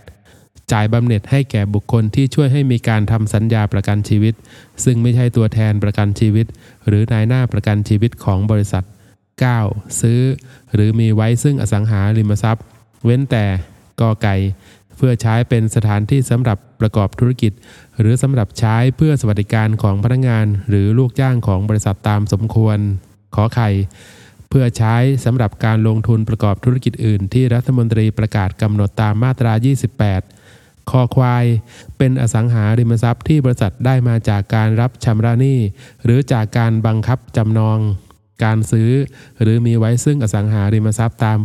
[0.06, 0.72] 8.
[0.72, 4.34] จ่ายบำเหน็จให้แก่บุคคลที่ช่วยให้มีการทำสัญญาประกันชีวิต
[4.84, 6.46] ซึ่งไม่ใช่ตัวแทนประกันชีวิต
[6.88, 8.84] หรือนายหน้าประกันชีวิตของบริษัท
[9.42, 10.02] 9.
[10.02, 10.22] ซื้อ
[10.74, 12.64] หรือมีไว้ซึ่งอสังหาริมทรัพย์
[13.06, 13.46] เว้นแต่
[14.02, 14.36] กอไก่
[15.00, 17.52] เพื่อใช้เป็นสถานที่สำหรับประกอบธุรกิจ
[18.00, 22.78] หรือสำหรับใช้เพื่อสวัสดิการของพนักงาน หรือลูกจ้างของบริษัทตามสมควร
[23.36, 23.70] ขอไข่
[24.50, 24.96] เพื่อใช้
[25.26, 29.54] สำหรับการลงทุนประกอบธุรกิจอื่น ที่รัฐมนตรีประกาศกำหนดตามมาตรา
[30.22, 31.46] 28 คอควาย
[31.98, 35.60] เป็นอสังหาริมทรัพย์ที่บริษัทได้มาจากการรับชำระหนี้
[36.04, 37.78] หรือจากการบังคับจำนอง
[38.44, 38.92] การซื้อ
[39.42, 41.40] หรือมีไว้ซึ่งอสังหาริมทรัพย์ตาม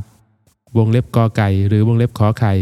[0.79, 2.55] วงเล็บกอไก่ หรือวงเล็บขอไข่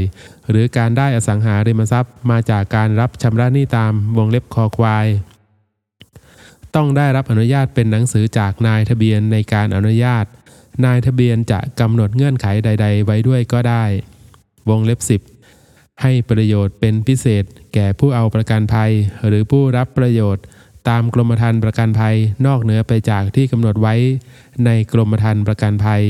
[0.51, 5.07] หรือการได้อสังหาริมทรัพย์ มาจากการรับชำระหนี้ตามวงเล็บคอควาย
[6.75, 10.25] ต้องได้รับอนุญาตเป็นหนังสือจากนายทะเบียนในการอนุญาต
[10.85, 13.85] นายทะเบียนจะกำหนดเงื่อนไขใด ๆ ไว้ด้วยก็ได้
[14.69, 15.01] วงเล็บ
[15.49, 17.45] 10 ให้ประโยชน์เป็นพิเศษ
[17.75, 18.93] แก่ผู้เอาประกันภัย
[19.27, 20.45] หรือผู้รับประโยชน์
[20.89, 23.95] ตามกรมธรรม์ประกันภัยนอกเหนือไปจากที่กำหนดไว้
[24.65, 26.03] ในกรมธรรม์ประกันภัย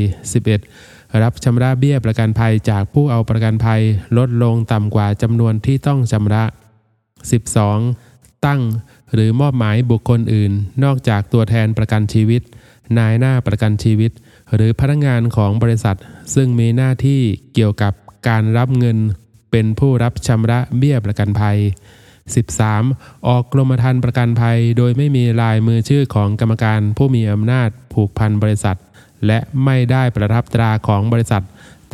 [0.53, 3.83] 11 รับชำระเบี้ยประกันภัยจากผู้เอาประกันภัย
[4.19, 6.45] ลดลงต่ำกว่าจำนวนที่ต้องชำระ
[7.65, 8.47] 12.
[8.47, 8.61] ตั้ง
[9.13, 10.53] หรือมอบหมายบุคคลอื่น
[10.85, 12.43] นอกจากตัวแทนประกันชีวิต
[12.99, 14.11] นายหน้าประกันชีวิต
[14.55, 15.97] หรือพนักงานของบริษัท
[16.35, 17.21] ซึ่งมีหน้าที่
[17.55, 17.93] เกี่ยวกับ
[18.29, 18.99] การรับเงิน
[19.51, 21.59] เป็นผู้รับชำระเบี้ยประกันภัย
[22.43, 23.29] 13.
[23.29, 28.79] ออกกรมธรรม์ประกันภัย โดยไม่มีลายมือชื่อของกรรมการผู้มีอำนาจผูกพันบริษัท
[29.27, 31.43] และไม่ได้ประทับตราของบริษัท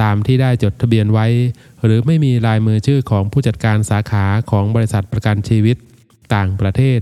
[0.00, 1.26] ตามที่ได้จดทะเบียนไว้
[1.84, 5.76] หรือไม่มีลายมือชื่อของผู้จัดการสาขาของบริษัทประกันชีวิต
[6.34, 7.00] ต่างประเทศ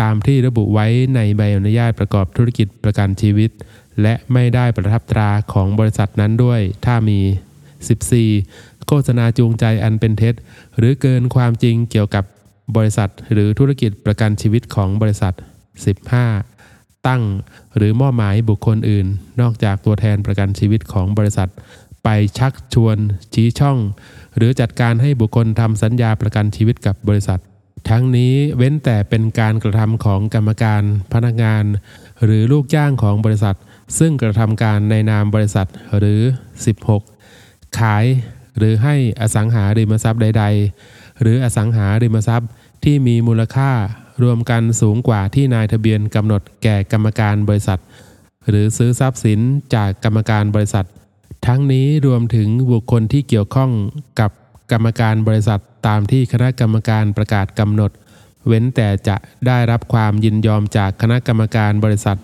[0.00, 3.50] ตามที่ระบุไว้ในใบอนุญาตประกอบธุรกิจประกันชีวิต
[4.02, 7.20] และไม่ได้ประทับตราของบริษัทนั้นด้วย ถ้ามี
[7.98, 8.86] 14.
[8.86, 10.34] โฆษณาจูงใจอันเป็นเท็จ
[10.78, 12.24] หรือเกินความจริงเกี่ยวกับ
[12.76, 15.34] บริษัท หรือธุรกิจประกันชีวิตของบริษัท
[15.96, 16.55] 15.
[17.08, 17.22] ตั้ง
[17.76, 19.06] หรือมอบหมายบุคคลอื่น
[19.40, 21.48] นอกจากตัวแทนประกันชีวิตของบริษัท
[22.04, 22.96] ไปชักชวน
[23.34, 23.78] ชี้ช่อง
[24.36, 27.40] หรือจัดการให้บุคคลทำสัญญาประกันชีวิตกับบริษัท
[27.88, 30.82] ทั้งนี้เว้นแต่เป็นการกระทำของกรรมการ
[31.12, 31.64] พนักงาน
[32.24, 33.56] หรือลูกจ้างของบริษัท
[33.98, 36.20] ซึ่งกระทำการในนามบริษัทหรือ
[37.00, 38.04] 16 ขาย
[38.58, 40.44] หรือให้อสังหาริมทรัพย์ใด
[40.82, 42.50] ๆ หรืออสังหาริมทรัพย์
[42.84, 43.70] ที่มีมูลค่า
[44.22, 47.80] รวมกันสูงกว่าที่นายทะเบียนกำหนดแก่กรรมการบริษัท
[48.48, 49.40] หรือซื้อทรัพย์สิน
[49.74, 50.86] จากกรรมการบริษัท
[51.46, 53.70] ทั้งนี้รวมถึงบุคคลที่เกี่ยวข้อง
[54.20, 54.30] กับ
[54.72, 57.90] กรรมการบริษัทตามที่คณะกรรมการประกาศกำหนด
[58.46, 62.18] เว้นแต่จะได้รับความยินยอมจากคณะกรรมการบริษัท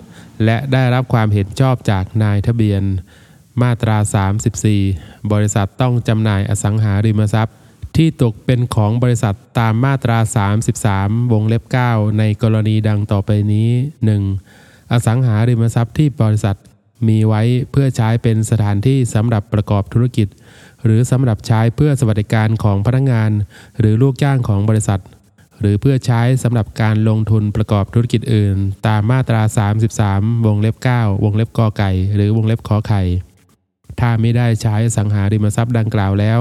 [0.45, 2.83] และได้รับความเห็นชอบจากนายทะเบียน
[3.63, 3.97] มาตรา
[4.65, 7.57] 34 บริษัทต้องจำหน่ายอสังหาริมทรัพย์
[7.97, 10.19] ที่ตกเป็นของบริษัทตามมาตรา
[10.75, 13.71] 33 วงเล็บ 9 ในกรณีดังต่อไปนี้
[14.31, 14.91] 1.
[14.93, 16.57] อสังหาริมทรัพย์ที่บริษัท
[17.09, 20.29] มีไว้เพื่อใช้เป็นสถานที่สำหรับประกอบธุรกิจ
[20.85, 23.31] หรือสำหรับใช้เพื่อสวัสดิการของพนักงาน
[23.79, 25.01] หรือลูกจ้างของบริษัท
[25.61, 29.43] หรือเพื่อใช้สำหรับการลงทุนประกอบธุรกิจอื่น ตามมาตรา
[29.95, 33.03] 33 วงเล็บ 9 วงเล็บกอไก่ หรือวงเล็บขอไข่
[34.01, 36.41] ถ้าไม่ได้ใช้อสังหาริมทรัพย์ดังกล่าวแล้ว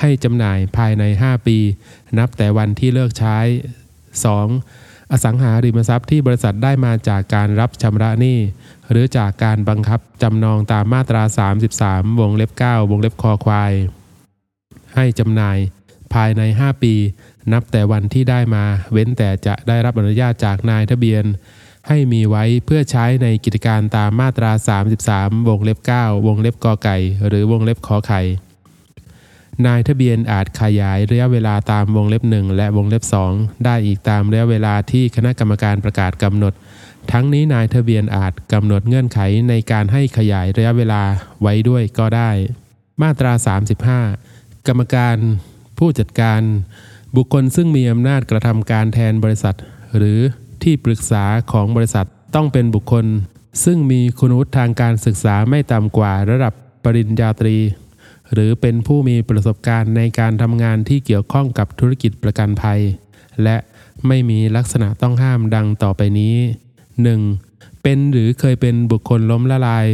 [0.00, 1.58] ให้จำหน่ายภายใน 5 ปี
[2.18, 3.38] นับแต่วันที่เลิกใช้
[4.04, 5.12] 2.
[5.12, 8.38] อสังหาริมทรัพย์ที่บริษัทได้มาจากการรับชำระหนี้
[8.90, 11.22] หรือจากการบังคับจำนองตามมาตรา
[11.72, 13.72] 33 วงเล็บ 9 วงเล็บคอควาย
[14.94, 15.58] ให้จำหน่าย
[16.14, 16.94] ภายใน 5 ปี
[17.52, 21.24] นับแต่วันที่ได้มา เว้นแต่จะได้รับอนุญาตจากนายทะเบียน
[21.88, 24.50] ให้มีไว้เพื่อใช้ในกิจการตามมาตรา
[25.00, 28.22] 33 วงเล็บ 9 วงเล็บกอไก่ หรือวงเล็บขอไข่
[29.66, 36.52] นายทะเบียนอาจขยายระยะเวลาตามวงเล็บ 1 และวงเล็บ 2 ได้อีกตามระยะเวลาที่คณะกรรมการประกาศกำหนด
[37.12, 41.02] ทั้งนี้นายทะเบียนอาจกำหนดเงื่อนไขในการให้ขยายระยะเวลา
[41.42, 42.30] ไว้ด้วยก็ได้
[43.02, 43.32] มาตรา
[43.98, 45.16] 35 กรรมการ
[45.78, 46.40] ผู้จัดการ
[47.16, 49.56] บุคคลซึ่งมีอำนาจกระทำการแทนบริษัท
[49.96, 50.18] หรือ
[50.62, 53.06] ที่ปรึกษาของบริษัทต้องเป็นบุคคล
[53.64, 56.52] ซึ่งมีคุณวุฒิทางการศึกษาไม่ต่ำกว่าระดับ
[56.84, 57.56] ปริญญาตรี
[58.32, 62.80] หรือเป็นผู้มีประสบการณ์ในการทำงานที่เกี่ยวข้องกับธุรกิจประกันภัย
[63.42, 63.56] และ
[64.06, 66.36] ไม่มีลักษณะต้องห้ามดังต่อไปนี้
[67.10, 67.82] 1.
[67.82, 69.86] เป็นหรือเคยเป็นบุคคลล้มละลาย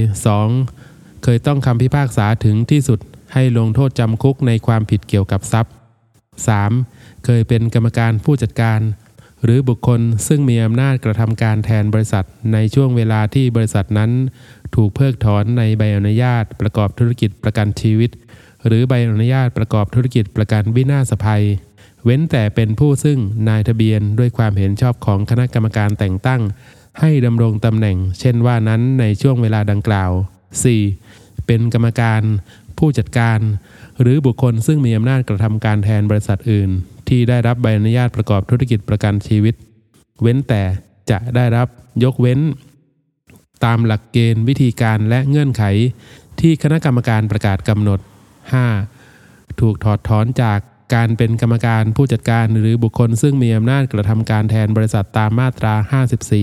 [0.59, 1.23] 2.
[1.25, 2.99] เคยต้องคำพิพากษาถึงที่สุด
[3.35, 5.75] ให้ลงโทษจำคุกในความผิดเกี่ยวกับทรัพย์
[6.49, 7.25] 3.
[7.25, 8.81] เคยเป็นกรรมการผู้จัดการ
[9.45, 14.11] หรือบุคคลซึ่งมีอำนาจกระทำการแทนบริษัทในช่วงเวลาที่บริษัทนั้น
[14.75, 18.11] ถูกเพิกถอนในใบอนุญาตประกอบธุรกิจประกันชีวิต
[18.67, 21.45] หรือใบอนุญาตประกอบธุรกิจประกันวินาศภัย
[22.05, 23.19] เว้นแต่เป็นผู้ซึ่ง
[23.49, 26.43] นายทะเบียนด้วยความเห็นชอบของคณะกรรมการแต่งตั้ง
[27.01, 30.11] ให้ดำรงตำแหน่ง เช่นว่านั้นในช่วงเวลาดังกล่าว
[30.79, 31.47] 4.
[31.47, 32.23] เป็นกรรมการ
[32.79, 33.41] ผู้จัดการ
[34.01, 36.71] หรือบุคคลซึ่งมีอำนาจกระทำการแทนบริษัทอื่น
[37.11, 39.55] ที่ได้รับใบอนุญาตประกอบธุรกิจประกันชีวิต
[40.23, 40.63] เว้นแต่
[41.11, 41.69] จะได้รับ
[42.05, 42.41] ยกเว้น
[43.65, 45.63] ตามหลักเกณฑ์วิธีการและเงื่อนไข
[46.41, 48.01] ที่คณะกรรมการประกาศกำหนด
[48.81, 49.61] 5.
[49.61, 50.59] ถูกถอดถอนจาก
[50.95, 55.75] การเป็นกรรมการผู้จัดการหรือบุคคลซึ่งมีอำนาจกระทำการแทนบริษัทตามมาตรา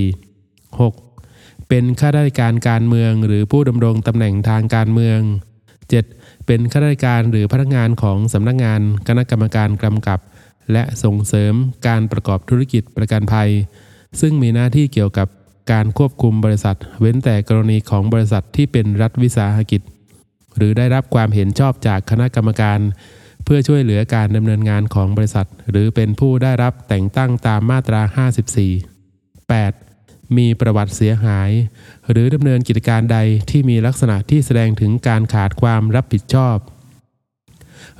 [0.09, 1.69] 54 6.
[1.69, 5.19] เป็นข้าราชการการเมืองหรือผู้ดำรงตำแหน่งทางการเมือง
[5.83, 6.45] 7.
[6.45, 10.19] เป็นข้าราชการหรือพนักงานของสำนักงานคณะกรรมการกำกับ
[10.71, 11.53] และส่งเสริม
[11.87, 13.49] การประกอบธุรกิจประกันภัย
[14.19, 15.27] ซึ่งมีหน้าที่เกี่ยวกับ
[15.71, 19.81] การควบคุมบริษัท เว้นแต่กรณีของบริษัทที่เป็นรัฐวิสาหกิจ
[20.57, 22.79] หรือได้รับความเห็นชอบจากคณะกรรมการ
[23.43, 29.07] เพื่อช่วยเหลือการดำเนินงานของบริษัท หรือเป็นผู้ได้รับแต่งตั้งตามมาตรา 54
[29.61, 30.37] 8.
[30.37, 31.51] มีประวัติเสียหาย
[32.09, 33.17] หรือดำเนินกิจการใด
[33.49, 36.57] ที่มีลักษณะที่แสดงถึงการขาดความรับผิดชอบ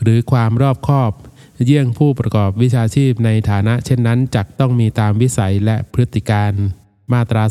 [0.01, 1.11] หรือความรอบคอบ
[1.65, 6.51] เยี่ยงผู้ประกอบวิชาชีพในฐานะเช่นนั้นจักต้องมีตามวิสัยและพฤติการ
[7.13, 7.43] มาตรา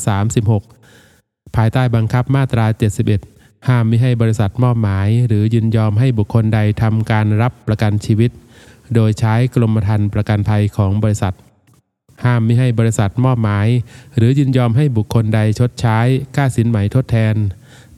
[0.75, 2.67] 36 ภายใต้บังคับมาตรา
[3.13, 8.31] 71 ห้ามม่ให้บริษัทมอบหมาย หรือยินยอมให้บุคคลใดทำการรับประกันชีวิต
[8.95, 11.35] โดยใช้กรมธรรม์ประกันภัยของบริษัท
[12.25, 13.69] ห้ามม่ให้บริษัทมอบหมาย
[14.17, 15.99] หรือยินยอมให้บุคคลใดชดใช้
[16.37, 17.35] ค่าสินไหมทดแทน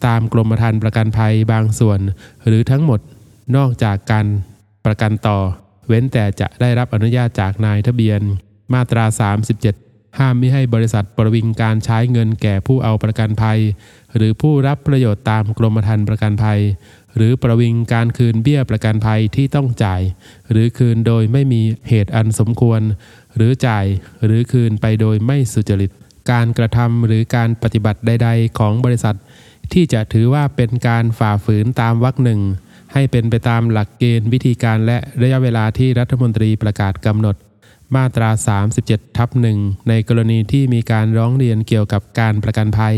[0.06, 2.00] ตามกรมธรรม์ประกันภัยบางส่วน
[2.46, 3.00] หรือทั้งหมด
[3.56, 4.26] นอกจากการ
[4.84, 5.38] ประกันต่อ
[5.88, 8.20] เว้นแต่จะได้รับอนุญาตจากนายทะเบียน
[8.72, 9.04] มาตรา
[9.60, 13.60] 37 ห้ามไม่ให้บริษัทประวิงการใช้เงินแก่ผู้เอาประกันภัย
[14.16, 16.60] หรือผู้รับประโยชน์ตามกรมธรรม์ประกันภัย
[17.16, 20.02] หรือประวิงการคืนเบี้ยประกันภัยที่ต้องจ่าย
[20.50, 22.80] หรือคืนโดยไม่มีเหตุอันสมควร
[23.36, 23.86] หรือจ่าย
[24.24, 25.90] หรือคืนไปโดยไม่สุจริต
[26.30, 29.16] การกระทำหรือการปฏิบัติใด ๆ ของบริษัท
[29.72, 32.40] ที่จะถือว่าเป็นการฝ่าฝืนตามวรรคหนึ่ง
[32.92, 37.36] ให้เป็นไปตามหลักเกณฑ์วิธีการและระยะเวลาที่รัฐมนตรีประกาศกำหนด
[37.96, 38.30] มาตรา
[38.74, 39.58] 37 ทับหนึ่ง
[39.88, 42.96] ในกรณีที่มีการร้องเรียนเกี่ยวกับการประกันภัย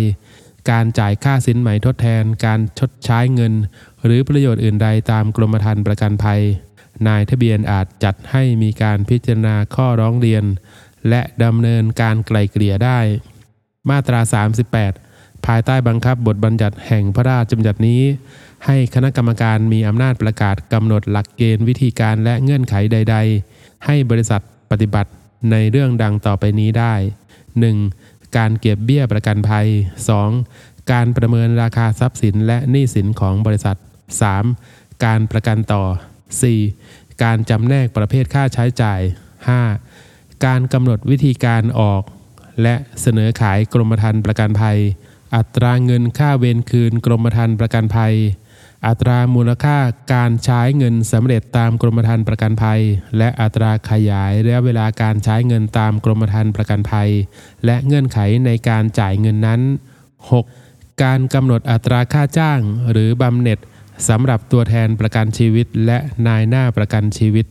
[0.70, 3.52] การจ่ายค่าสินไหมทดแทน การชดใช้เงิน
[4.04, 6.40] หรือประโยชน์อื่นใดตามกรมธรรม์ประกันภัย
[7.08, 10.44] นายทะเบียนอาจจัดให้มีการพิจารณาข้อร้องเรียน
[11.08, 12.98] และดำเนินการไกล่เกลี่ยได้
[13.90, 14.20] มาตรา
[14.84, 18.02] 38 ภายใต้บังคับบทบัญญัติแห่งพระราชบัญญัตินี้
[18.66, 23.16] ให้คณะกรรมการมีอำนาจประกาศกำหนดหลักเกณฑ์วิธีการและเงื่อนไขใด
[23.50, 24.40] ๆ ให้บริษัท
[24.70, 25.10] ปฏิบัติ
[25.50, 26.94] ในเรื่องดังต่อไปนี้ได้
[27.64, 28.36] 1.
[28.36, 29.68] การเก็บเบี้ยประกันภัย
[30.28, 30.92] 2.
[30.92, 33.76] การประเมินราคาทรัพย์สินและหนี้สินของบริษัท
[34.40, 35.04] 3.
[35.04, 35.84] การประกันต่อ
[36.52, 37.22] 4.
[37.22, 39.00] การจำแนกประเภทค่าใช้จ่าย
[39.72, 40.44] 5.
[40.46, 42.02] การกำหนดวิธีการออก
[42.62, 44.78] และเสนอขายกรมธรรม์ประกันภัย
[45.34, 48.14] อัตราเงินค่าเวรคืนกรมธรรม์ประกันภัย
[48.86, 49.78] อัตรามูลค่า
[50.14, 52.80] การใช้เงินสำเร็จตามกรมธรรม์ประกันภัย
[53.18, 57.10] และอัตราขยายระยะเวลาการใช้เงินตามกรมธรรม์ประกันภัย
[57.64, 59.60] และเงื่อนไขในการจ่ายเงินนั้น
[60.30, 61.02] 6.
[61.02, 62.60] การกำหนดอัตราค่าจ้าง
[62.90, 63.58] หรือบำเหน็จ
[64.08, 67.46] สำหรับตัวแทนประกันชีวิต และนายหน้าประกันชีวิต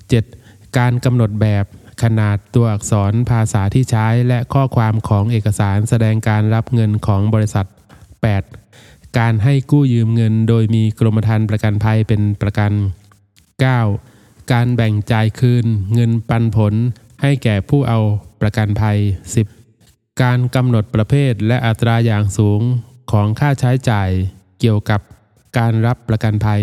[0.00, 0.78] 7.
[0.78, 1.64] การกำหนดแบบ
[2.02, 7.66] ขนาดตัวอักษรภาษาที่ใช้และข้อความของเอกสารแสดงการรับเงินของบริษัท
[8.20, 8.65] 8.
[9.18, 12.72] การให้กู้ยืมเงินโดยมีกรมธรรม์ประกันภัยเป็นประกัน
[13.62, 14.52] 9.
[14.52, 16.74] การแบ่งจ่ายคืนเงินปันผล
[17.22, 18.00] ให้แก่ผู้เอา
[18.40, 18.98] ประกันภัย
[19.60, 20.22] 10.
[20.22, 22.60] การกำหนดประเภทและอัตราอย่างสูง
[23.10, 24.10] ของค่าใช้จ่าย
[24.60, 25.00] เกี่ยวกับ
[25.58, 26.62] การรับประกันภัย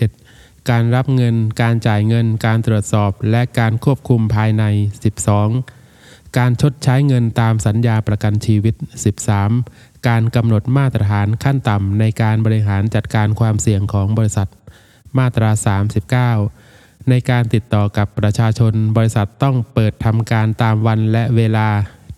[0.00, 0.70] 11.
[0.70, 4.64] การรับเงิน การจ่ายเงิน การตรวจสอบและการควบคุมภายใน
[5.70, 6.38] 12.
[6.38, 8.74] การชดใช้เงินตามสัญญาประกันชีวิต
[9.34, 9.85] 13.
[10.08, 14.48] การกำหนดมาตรฐานขั้นต่ำในการบริหารจัดการความเสี่ยงของบริษัท
[15.18, 15.50] มาตรา
[16.30, 21.68] 39 ในการติดต่อกับประชาชน บริษัทต้องเปิดทำการตามวันและเวลา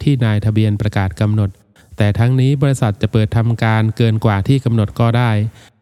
[0.03, 1.51] ที่นายทะเบียนประกาศกำหนด
[1.97, 5.31] แต่ทั้งนี้บริษัทจะเปิดทำการเกินกว่าที่กำหนดก็ได้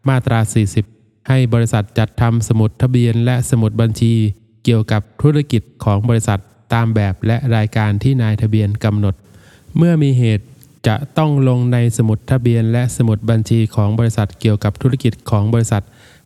[0.08, 0.40] มาตรา
[0.84, 4.14] 40 ให้บริษัทจัดทำสมุดทะเบียนและสมุดบัญชี
[4.64, 6.40] เกี่ยวกับธุรกิจของบริษัท
[6.74, 9.14] ตามแบบและรายการที่นายทะเบียนกำหนด
[9.76, 10.46] เมื่อมีเหตุ
[10.86, 15.82] จะต้องลงในสมุดทะเบียนและสมุดบัญชีของบริษัทเกี่ยวกับธุรกิจของบริษัท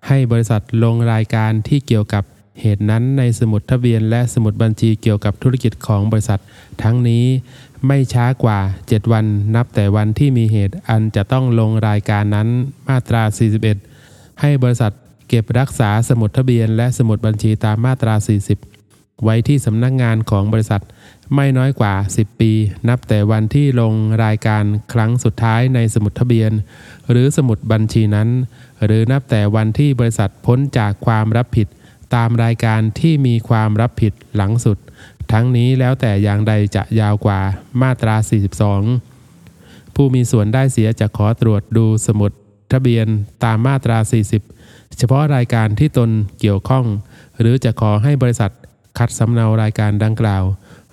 [0.08, 2.24] ให้บริษัทลงรายการที่เกี่ยวกับ
[2.60, 6.40] เหตุนั้นในสมุดทะเบียนและสมุดบัญชีเกี่ยวกับธุรกิจของบริษัท
[6.82, 7.24] ทั้งนี้
[7.86, 12.48] ไม่ช้ากว่า 7 วันนับแต่วันที่มีเหตุอันจะต้องลงรายการนั้น
[12.88, 13.22] มาตรา
[13.82, 14.92] 41 ให้บริษัท
[15.28, 18.14] เก็บรักษาสมุดทะเบียนและสมุดบัญชีตามมาตรา
[18.48, 18.69] 40
[19.24, 20.82] ไว้ที่สำนักงานของบริษัท
[21.34, 22.52] ไม่น้อยกว่า 10 ปี
[22.88, 23.94] นับแต่วันที่ลง
[24.24, 26.52] รายการครั้งสุดท้ายในสมุดทะเบียน
[27.10, 28.28] หรือสมุดบัญชีนั้น
[28.84, 31.68] หรือนับแต่วันที่บริษัทพ้นจากความรับผิด
[32.14, 34.78] ตามรายการที่มีความรับผิดหลังสุด
[35.32, 37.40] ทั้งนี้แล้วแต่อย่างใดจะยาวกว่า
[37.82, 38.16] มาตรา
[39.24, 42.32] 42 ผู้มีส่วนได้เสียจะขอตรวจดูสมุด
[42.72, 43.06] ทะเบียน
[43.44, 43.98] ตามมาตรา
[44.46, 46.10] 40 เฉพาะรายการที่ตน
[46.40, 46.84] เกี่ยวข้อง
[47.40, 48.50] หรือจะขอให้บริษัท
[48.98, 50.44] คัดสำเนารายการดังกล่าว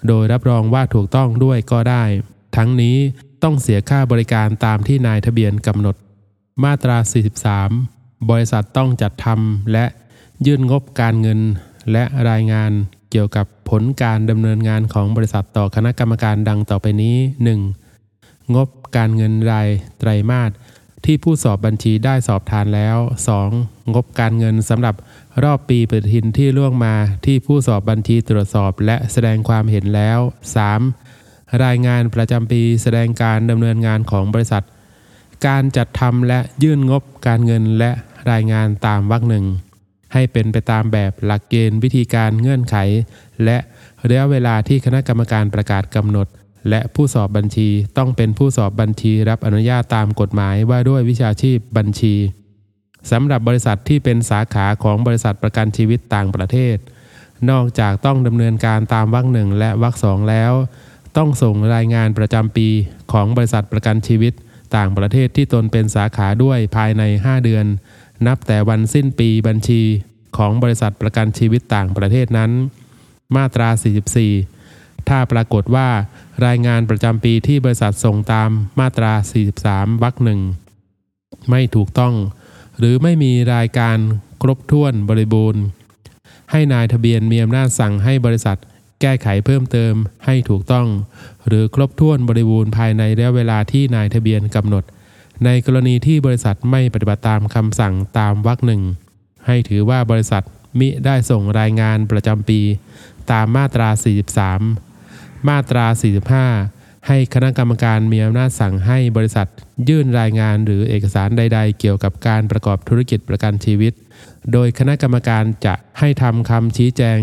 [0.08, 2.04] โดยรับรองว่าถูกต้องด้วยก็ได้
[2.56, 2.98] ทั้งนี้
[3.44, 5.96] ต้องเสียค่าบริการตามที่นายทะเบียนกำหนด
[6.64, 6.98] มาตรา
[7.64, 9.86] 43 บริษัทต้องจัดทำและ
[10.46, 11.40] ยื่นงบการเงิน
[11.92, 12.72] และรายงาน
[13.12, 17.18] เกี่ยวกับผลการดำเนินงานของบริษัทต่อคณะกรรมการดังต่อไปนี้
[17.86, 18.56] 1.
[18.56, 19.70] งบการเงินราย
[20.00, 20.52] ไตรมาส
[21.06, 22.98] ที่ผู้สอบบัญชีได้สอบทานแล้ว
[23.46, 23.94] 2.
[23.94, 24.96] งบการเงินสำหรับ
[25.44, 26.94] รอบปีปฏิทินที่ล่วงมา
[27.26, 30.20] ที่ผู้สอบบัญชีตรวจสอบและแสดงความเห็นแล้ว
[30.90, 31.64] 3.
[31.64, 34.64] รายงานประจำปีแสดงการดำเนินงานของบริษัท
[35.48, 37.92] การจัดทำและยื่นงบการเงินและ
[38.32, 39.46] รายงานตามวรรคหนึ่ง
[40.14, 42.76] ให้เป็นไปตามแบบหลักเกณฑ์วิธีการเงื่อนไข
[43.44, 43.58] และ
[44.08, 46.28] ระยะเวลาที่คณะกรรมการประกาศกำหนด
[46.70, 52.16] และผู้สอบบัญชีต้องเป็นผู้สอบบัญชีรับอนุญาตตามกฎหมายว่าด้วยวิชาชีพบัญชี
[53.12, 56.78] สำหรับบริษัทที่เป็นสาขาของบริษัทประกันชีวิตต่างประเทศ
[57.50, 60.54] นอกจากต้องดำเนินการตามวรรคหนึ่งและวรรคสองแล้ว
[61.18, 62.68] ต้องส่งรายงานประจำปี
[63.12, 64.34] ของบริษัทประกันชีวิต
[64.76, 67.66] ต่างประเทศที่ตนเป็นสาขาด้วยภายใน 5 เดือน
[68.28, 69.82] นับแต่วันสิ้นปีบัญชี
[70.38, 72.52] ของบริษัทประกันชีวิตต่างประเทศนั้น
[73.36, 73.70] มาตรา
[74.38, 75.90] 44 ถ้าปรากฏว่า
[76.46, 78.50] รายงานประจำปีที่บริษัทส่งตาม
[78.80, 79.14] มาตรา
[79.58, 80.40] 43วรรคหนึ่ง
[81.50, 82.14] ไม่ถูกต้อง
[82.80, 83.98] หรือไม่มีรายการ
[84.42, 85.64] ครบถ้วนบริบูรณ์
[86.52, 88.58] ให้นายทะเบียนมีอำนาจสั่งให้บริษัท
[89.02, 89.94] แก้ไขเพิ่มเติม
[90.26, 90.88] ให้ถูกต้อง
[91.48, 94.84] หรือครบถ้วนบริบูรณ์ภายในระยะเวลาที่นายทะเบียนกำหนด
[95.46, 98.82] ในกรณีที่บริษัทไม่ปฏิบัติตามคำสั่งตามวรรคหนึ่ง
[99.46, 100.44] ให้ถือว่าบริษัท
[100.80, 102.60] มิได้ส่งรายงานประจำปี
[103.32, 103.90] ตามมาตรา
[104.68, 105.86] 43 มาตรา
[106.54, 106.77] 45
[107.08, 109.48] ให้คณะกรรมการมีอำนาจสั่งให้บริษัท
[109.90, 113.94] ยื่นรายงานหรือเอกสารใด ๆ เกี่ยวกับการประกอบธุรกิจประกันชีวิต
[114.52, 117.20] โดยคณะกรรมการจะให้ทำคำชี้แจง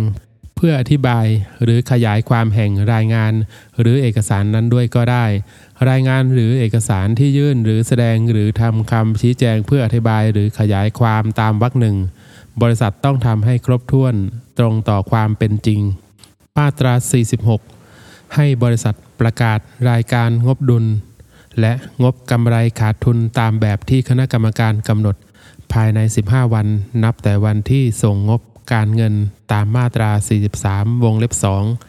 [0.56, 1.26] เพื่ออธิบาย
[1.62, 3.32] หรือขยายความแห่งรายงาน
[3.80, 5.26] หรือเอกสารนั้นด้วยก็ได้
[5.90, 11.96] รายงานหรือเอกสารที่ยื่นหรือแสดงหรือทำคำชี้แจงเพื่ออธิบายหรือขยายความตามวรรคหนึ่ง
[12.62, 14.14] บริษัทต้องทำให้ครบถ้วน
[14.58, 15.80] ตรงต่อความเป็นจริง
[16.58, 16.94] มาตรา
[17.64, 19.58] 46 ให้บริษัท ประกาศ
[19.90, 20.84] รายการงบดุล
[21.60, 25.16] และงบกำไรขาดทุนตามแบบที่คณะกรรมการกำหนด
[25.72, 26.66] ภายใน 15 วัน
[27.04, 28.40] นับแต่วันที่ส่งงบ
[28.72, 29.14] การเงิน
[29.52, 30.10] ตามมาตรา
[30.58, 31.32] 43 วงเล็บ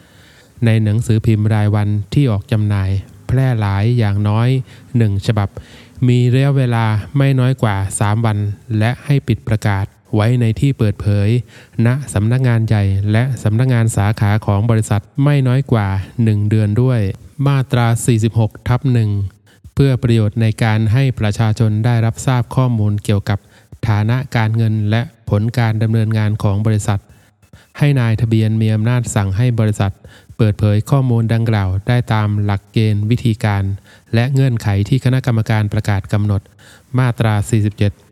[0.00, 2.90] 2 ในหนังสือพิมพ์รายวันที่ออกจำหน่าย
[3.26, 4.48] แพร่หลายอย่างน้อย
[4.88, 5.48] 1 ฉบับ
[6.08, 6.84] มีระยะเวลา
[7.16, 8.38] ไม่น้อยกว่า 3 วัน
[8.78, 11.28] และให้ปิดประกาศ ไว้ในที่เปิดเผย
[11.86, 15.88] ณสำนักงานใหญ่และสำนักงานสาขาของบริษัทไม่น้อยกว่า
[16.22, 17.00] 1 เดือนด้วย
[17.46, 17.86] มาตรา
[18.26, 19.10] 46 ทับหนึ่ง
[19.74, 23.38] เพื่อประโยชน์ในการให้ประชาชนได้รับทราบข้อมูลเกี่ยวกับ
[23.88, 27.00] ฐานะการเงินและผลการดำเนินงานของบริษัท
[27.78, 29.92] ให้นายทะเบียนมีอำนาจสั่งให้บริษัท
[30.36, 33.64] เปิดเผยข้อมูลดังกล่าวได้ตามหลักเกณฑ์วิธีการ
[34.14, 36.42] และเงื่อนไขที่คณะกรรมการประกาศกำหนด
[36.98, 37.34] มาตรา
[37.74, 38.05] 47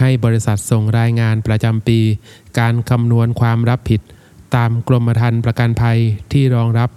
[0.00, 2.00] ให้บริษัทส่งรายงานประจำปี
[2.58, 4.00] การคำนวณความรับผิด
[4.56, 5.98] ตามกรมธรรม์ประกันภัย
[6.32, 6.90] ที่รองรับ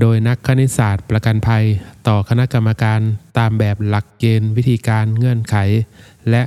[0.00, 1.64] โดยนักคณิตศาสตร์ประกันภัย
[2.08, 3.00] ต่อคณะกรรมการ
[3.38, 5.56] ตามแบบหลักเกณฑ์วิธีการเงื่อนไข
[6.30, 6.42] และ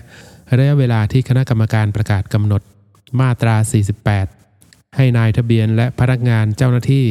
[0.57, 2.61] ระยะเวลาที่คณะกรรมการประกาศกำหนด
[3.19, 3.55] มาตรา
[4.25, 7.05] 48 ให้นายทะเบียนและพนักงานเจ้าหน้าที่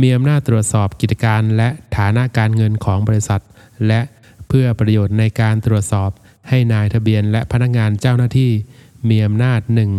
[0.00, 3.42] มีอำนาจตรวจสอบกิจการและฐานะการเงินของบริษัท
[3.88, 4.00] และ
[4.48, 6.10] เพื่อประโยชน์ในการตรวจสอบ
[6.48, 8.52] ให้นายทะเบียนและพนักงานเจ้าหน้าที่
[9.08, 9.90] มีอำนาจหนึ่ง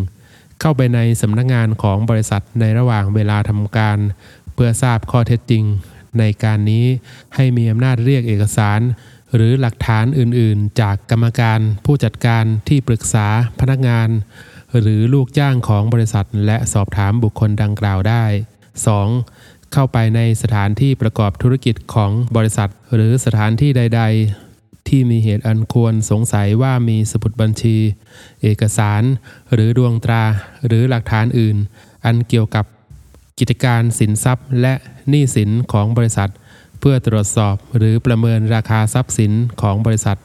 [0.60, 3.98] เข้าไปในสำนักงานของบริษัทในระหว่างเวลาทำการ
[4.54, 5.64] เพื่อทราบข้อเท็จจริง
[6.20, 6.86] ในการนี้
[7.36, 8.80] ให้มีอำนาจเรียกเอกสาร
[9.36, 13.28] หรือหลักฐานอื่นๆ จากกรรมการผู้จัดการที่ปรึกษา
[13.60, 14.10] พนักงาน
[14.80, 18.24] หรือลูกจ้างของบริษัทและสอบถามบุคคลดังกล่าวได้
[18.98, 19.74] 2.
[19.74, 24.49] เข้าไปในสถานที่ประกอบธุรกิจของบริษัท หรือสถานที่ใด ๆ
[24.90, 27.78] ที่มีเหตุอันควรสงสัยว่ามีสมุดบัญชี
[28.42, 29.04] เอกสาร
[29.54, 30.24] หรือดวงตรา
[30.68, 31.58] หรือหลักฐานอื่น
[32.06, 32.66] อันเกี่ยวกับ
[33.40, 34.74] กิจการสินทรัพย์ และ
[35.10, 36.30] หนี้สินของบริษัท
[36.80, 39.32] เพื่อตรวจสอบหรือประเมินราคาทรัพย์สิน
[39.62, 40.18] ของบริษัท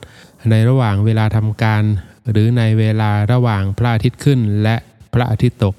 [0.51, 1.83] ในระหว่างเวลาทำการ
[2.31, 4.77] หรือในเวลาระหว่างพระอาทิตย์ขึ้นและ
[5.13, 5.75] พระอาทิตย์ตก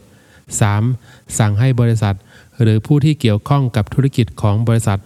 [0.65, 1.39] 3.
[1.39, 2.15] สั่งให้บริษัท
[2.61, 4.99] หรือผู้ที่เกี่ยวข้องกับธุรกิจของบริษัท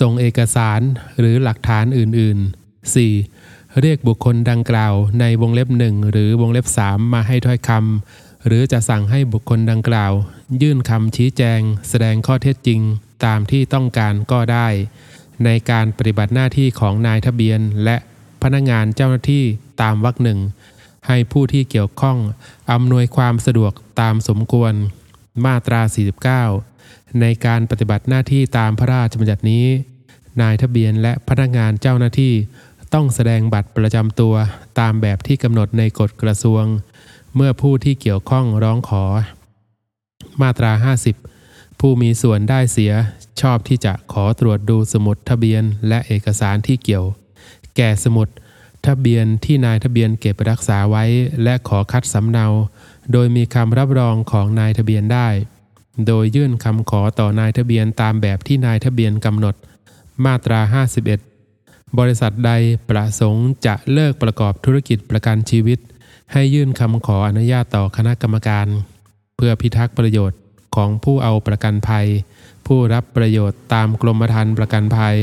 [0.00, 0.80] ส่งเอกสาร
[1.18, 2.40] หรือหลักฐานอื่น
[2.86, 3.80] 4.
[3.80, 10.12] เรียกบุคคลดังกล่าวในวงเล็บหนึ่งหรือวงเล็บ 3 มาให้ถ้อยคำหรือจะสั่งให้บุคคลดังกล่าว
[10.62, 12.80] ยื่นคำชี้แจง แสดงข้อเท็จจริง
[13.24, 14.68] ตามที่ต้องการก็ได้
[15.44, 17.96] ในการปฏิบัติหน้าที่ของนายทะเบียน และ
[18.42, 19.44] พนักงานเจ้าหน้าที่
[19.82, 20.38] ตามวรรคหนึ่ง
[21.06, 22.18] ให้ผู้ที่เกี่ยวข้อง
[22.72, 24.72] อำนวยความสะดวกตามสมควร
[25.44, 25.80] มาตรา
[26.50, 29.66] 49 ในการปฏิบัติหน้าที่ตามพระราชบัญญัตินี้
[30.40, 32.32] นายทะเบียนและพนักงานเจ้าหน้าที่
[32.94, 34.34] ต้องแสดงบัตรประจำตัว
[34.80, 36.64] ตามแบบที่กำหนดในกฎกระทรวง
[37.36, 39.04] เมื่อผู้ที่เกี่ยวข้องร้องขอ
[40.42, 40.72] มาตรา
[41.26, 42.92] 50 ผู้มีส่วนได้เสีย
[43.40, 47.04] ชอบที่จะขอตรวจดูสมุดทะเบียนและเอกสารที่เกี่ยว
[47.76, 48.28] แก่สมุด
[48.86, 51.04] ทะเบียนที่นายทะเบียนเก็บรักษาไว้
[51.42, 52.46] และขอคัดสำเนา
[53.12, 55.28] โดยมีคำรับรองของนายทะเบียนได้
[56.06, 59.54] โดยยื่นคำขอต่อนายทะเบียนตามแบบที่นายทะเบียนกำหนด
[60.24, 60.60] มาตรา
[60.96, 61.25] 51
[61.98, 62.52] บริษัทใด
[62.88, 65.78] ประสงค์จะเลิกประกอบธุรกิจประกันชีวิต
[66.32, 68.66] ให้ยื่นคำขออนุญาตต่อคณะกรรมการ
[69.36, 70.40] เพื่อพิทักษ์ประโยชน์
[70.76, 72.06] ของผู้เอาประกันภัย
[72.66, 75.16] ผู้รับประโยชน์ตามกรมธรรม์ประกันภัย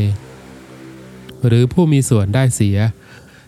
[1.45, 2.77] หรือผู้มีส่วนได้เสีย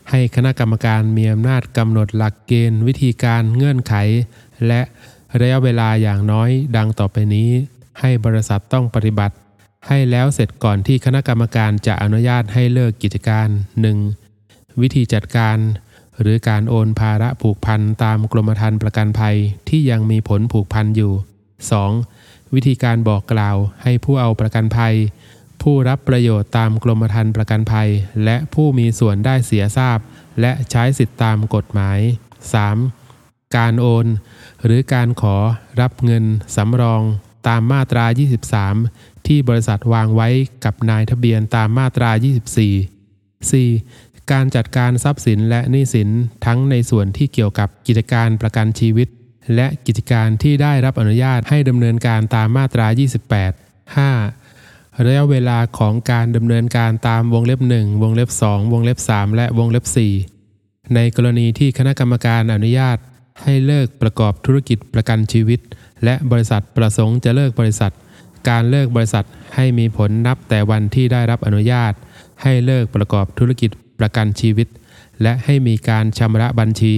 [0.10, 3.96] ให้คณะกรรมการมีอำนาจกำหนดหลักเกณฑ์ วิธีการเงื่อนไข
[4.68, 4.82] และ
[5.40, 7.50] ระยะเวลาอย่างน้อยดังต่อไปนี้
[8.00, 9.36] ให้บริษัทต้องปฏิบัติ
[9.88, 13.48] ให้แล้วเสร็จก่อนที่คณะกรรมการจะอนุญาตให้เลิกกิจการ
[14.14, 14.82] 1.
[14.82, 15.58] วิธีจัดการ
[16.22, 19.36] หรือการโอนภาระผูกพันตามกรมธรรม์ประกันภัย
[19.70, 21.14] ที่ยังมีผลผูกพันอยู่
[22.04, 22.54] 2.
[22.54, 24.96] วิธีการบอกกล่าวให้ผู้เอาประกันภัย
[25.62, 27.90] ผู้รับประโยชน์ตามกรมธรรม์ประกันภัย
[28.26, 30.00] และผู้มีส่วนได้เสียทราบ
[30.42, 32.00] และใช้สิทธิตามกฎหมาย
[32.78, 33.56] 3.
[33.58, 34.06] การโอน
[34.64, 35.36] หรือการขอ
[35.82, 36.24] รับเงิน
[36.56, 37.02] สำรอง
[37.48, 38.06] ตามมาตรา
[38.64, 40.30] 23 ที่บริษัทวางไว้
[40.66, 42.12] กับนายทะเบียนตามมาตรา
[42.96, 44.32] 24 4.
[44.32, 46.10] การจัดการทรัพย์สินและหนี้สิน
[46.46, 49.08] ทั้งในส่วนที่เกี่ยวกับกิจการประกันชีวิต
[49.56, 52.88] และกิจการที่ได้รับอนุญาตให้ดำเนินการตามมาตรา
[53.42, 55.06] 28 5.
[55.06, 59.86] ระยะเวลาของการดำเนินการตามวงเล็บ 1 วงเล็บ 2 วงเล็บ 3 และวงเล็บ
[60.40, 62.98] 4 ในกรณีที่คณะกรรมการอนุญาต
[63.42, 65.60] ให้เลิกประกอบธุรกิจประกันชีวิต
[66.04, 67.92] และบริษัทประสงค์จะเลิกบริษัท
[68.50, 69.26] การเลิกบริษัท
[69.56, 71.94] ให้มีผลนับแต่วันที่ได้รับอนุญาต
[72.44, 73.70] ให้เลิกประกอบธุรกิจ
[74.00, 74.68] ประกันชีวิต
[75.22, 76.96] และให้มีการชำระบัญชี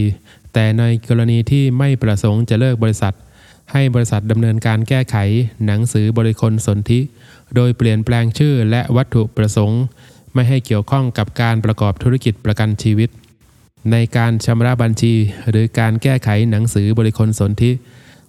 [0.54, 3.14] แต่ในกรณีที่ไม่ประสงค์จะเลิกบริษัท
[3.72, 5.18] ให้บริษัทดำเนินการแก้ไข
[5.66, 7.00] หนังสือบริคลสนธิ
[7.56, 9.82] โดยเปลี่ยนแปลงชื่อและวัตถุประสงค์
[10.34, 13.10] ไม่ให้เกี่ยวข้องกับการประกอบธุรกิจประกันชีวิต
[13.92, 15.14] ในการชำระบัญชี
[15.50, 17.72] หรือการแก้ไขหนังสือบริคลสนธิ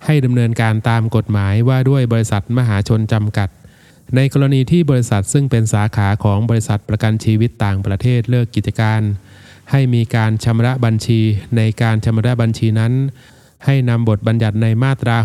[0.04, 3.48] ให้ดำเนินการตามกฎหมายว่าด้วยบริษัทมหาชนจำกัด
[4.16, 9.00] ในกรณีที่บริษัทซึ่งเป็นสาขาของบริษัทประกันชีวิตต่างประเทศเลิกกิจการ
[9.70, 11.20] ให้มีการชำระบัญชี
[11.56, 12.92] ในการชำระบัญชีนั้น
[13.64, 15.16] ให้นำบทบัญญัติในมาตรา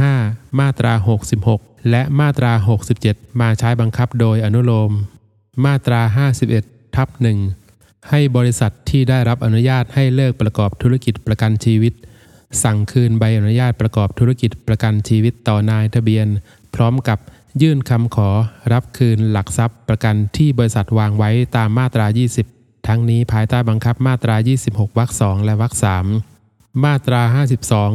[0.00, 0.92] 65 มาตรา
[1.40, 2.52] 66 และมาตรา
[2.98, 4.92] 67 มาใช้บังคับโดยอนุโลม
[5.64, 6.00] มาตรา
[6.48, 7.38] 51 ทับหนึ่ง
[8.10, 11.92] ให้บริษัทที่ได้รับอนุญาตให้เลิกประกอบธุรกิจประกันชีวิต
[12.62, 16.26] สั่งคืนใบอนุญาตประกอบธุรกิจประกันชีวิตต่อนายทะเบียน
[16.74, 17.18] พร้อมกับ
[17.62, 18.30] ยื่นคำขอ
[18.72, 22.06] รับคืนหลักทรัพย์ประกันที่บริษัทวางไว้ตามมาตรา
[22.48, 24.36] 20 ทั้งนี้ภายใต้บังคับมาตรา
[24.68, 25.72] 26 วรรค2และวรรค
[26.28, 27.22] 3มาตรา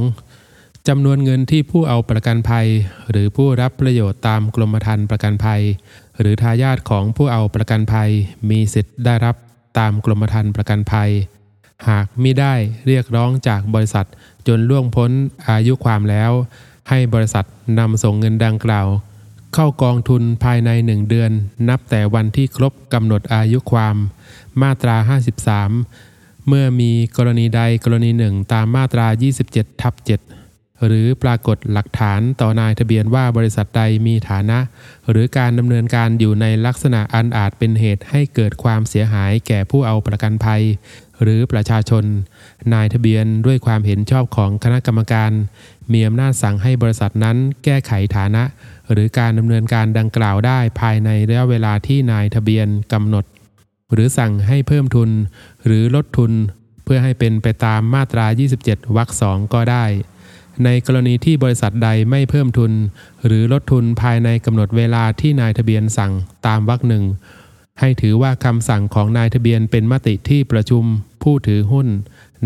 [0.08, 2.68] 52จำนวนเงินที่ผู้เอาประกันภัย
[3.10, 5.62] หรือผู้รับประโยชน์ตามกรมธรรม์ประกันภัย
[6.20, 8.10] หรือทายาทของผู้เอาประกันภัย
[8.49, 9.36] มีสิทธิ์ได้รับ
[9.80, 11.12] ตามกรมธรรม์ประกันภัย
[11.89, 12.53] หากมิได้
[12.88, 14.05] เรียกร้องจากบริษัท
[14.47, 15.11] จนล่วงพ้น
[15.49, 16.31] อายุความแล้ว
[16.89, 17.45] ให้บริษัท
[17.79, 18.87] นำส่งเงินดังกล่าว
[19.53, 21.31] เข้ากองทุนภายในหนึ่งเดือน
[21.69, 23.95] นับแต่วันที่ครบกำหนดอายุความ
[24.61, 24.95] มาตรา
[25.71, 29.07] 53 เมื่อมีกรณีใดกรณีหนึ่งตามมาตรา
[29.43, 34.59] 27ทับ7หรือปรากฏหลักฐานต่อนายทะเบียนว่าบริษัทใดมีฐานะ
[35.09, 40.63] หรือการดำเนินการอยู่ในลักษณะอันอาจเป็นเหตุให้เกิดความเสียหายแก่ผู้เอาประกันภัย
[41.22, 42.03] หรือประชาชน
[42.74, 45.32] นายทะเบียนด้วยความเห็นชอบของคณะกรรมการ
[45.93, 48.43] มีอำนาจสั่งให้บริษัทนั้นแก้ไขฐานะ
[48.91, 53.26] หรือการดำเนินการดังกล่าวได้ภายในระยะเวลาที่นายทะเบียนกำหนด
[53.93, 55.09] หรือสั่งให้เพิ่มทุน
[55.65, 56.32] หรือลดทุน
[56.84, 58.26] เพื่อให้เป็นไปตามมาตรา
[58.61, 59.86] 27 วรรคสองก็ได้
[60.65, 62.72] ในกรณีที่บริษัทใดไม่เพิ่มทุน
[63.26, 66.11] หรือลดทุนภายในกำหนดเวลาที่นายทะเบียนสั่ง
[66.45, 67.03] ตามวรรคหนึ่ง
[67.80, 70.84] ให้ถือว่าคำสั่งของนายทะเบียนเป็นมติที่ประชุม
[71.23, 71.88] ผู้ถือหุ้น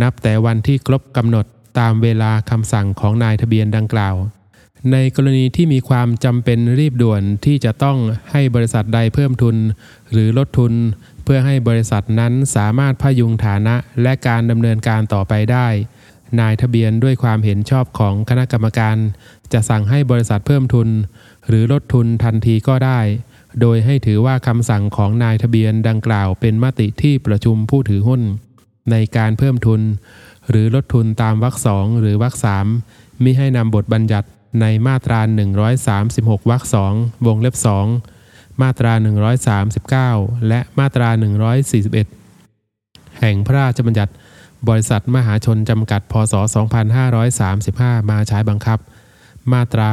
[0.01, 1.45] นับแต่วันที่ครบกำหนด
[1.79, 4.15] ตามเวลาคำสั่งของนายทะเบียนดังกล่าว
[4.91, 7.97] ในกรณีที่มีความจำเป็นรีบด่วนที่จะต้อง
[8.31, 9.55] ให้บริษัทใดเพิ่มทุน
[10.11, 10.73] หรือลดทุน
[11.23, 15.67] เพื่อให้บริษัทนั้นสามารถพยุงฐานะและการดำเนินการต่อไปได้
[16.39, 18.97] นายทะเบียนด้วยความเห็นชอบของคณะกรรมการ
[19.53, 20.89] จะสั่งให้บริษัทเพิ่มทุน
[21.47, 22.99] หรือลดทุนทันทีก็ได้
[23.59, 28.21] โดยให้ถือว่าคำสั่งของนายทะเบียนดังกล่าวเป็นมติที่ประชุมผู้ถือหุ้น
[28.91, 29.81] ในการเพิ่มทุน
[30.49, 32.65] หรือลดทุนตามวรรคสองหรือวรรคสาม
[33.23, 34.27] มิให้นำบทบัญญัติ
[34.61, 35.19] ในมาตรา
[35.85, 36.93] 136 วรรคสอง
[37.25, 37.55] วงเล็บ
[38.07, 38.93] 2มาตรา
[40.29, 41.09] 139 และมาตรา
[42.33, 44.13] 141 แห่งพระราชบัญญัติ
[44.69, 46.33] บริษัทมหาชนจำกัด พศ
[47.41, 48.79] 2535 มาใช้บังคับ
[49.53, 49.89] มาตรา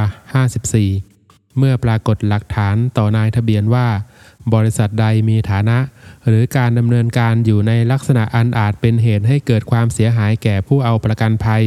[0.57, 1.08] 54
[1.57, 3.87] เมื่อปรากฏหลักฐานต่อนายทะเบียนว่า
[4.53, 5.77] บริษัทใดมีฐานะ
[6.27, 11.63] หรือการดำเนินการอยู่ในลักษณะอันอาจเป็นเหตุให้เกิดความเสียหายแก่ผู้เอาประกันภัย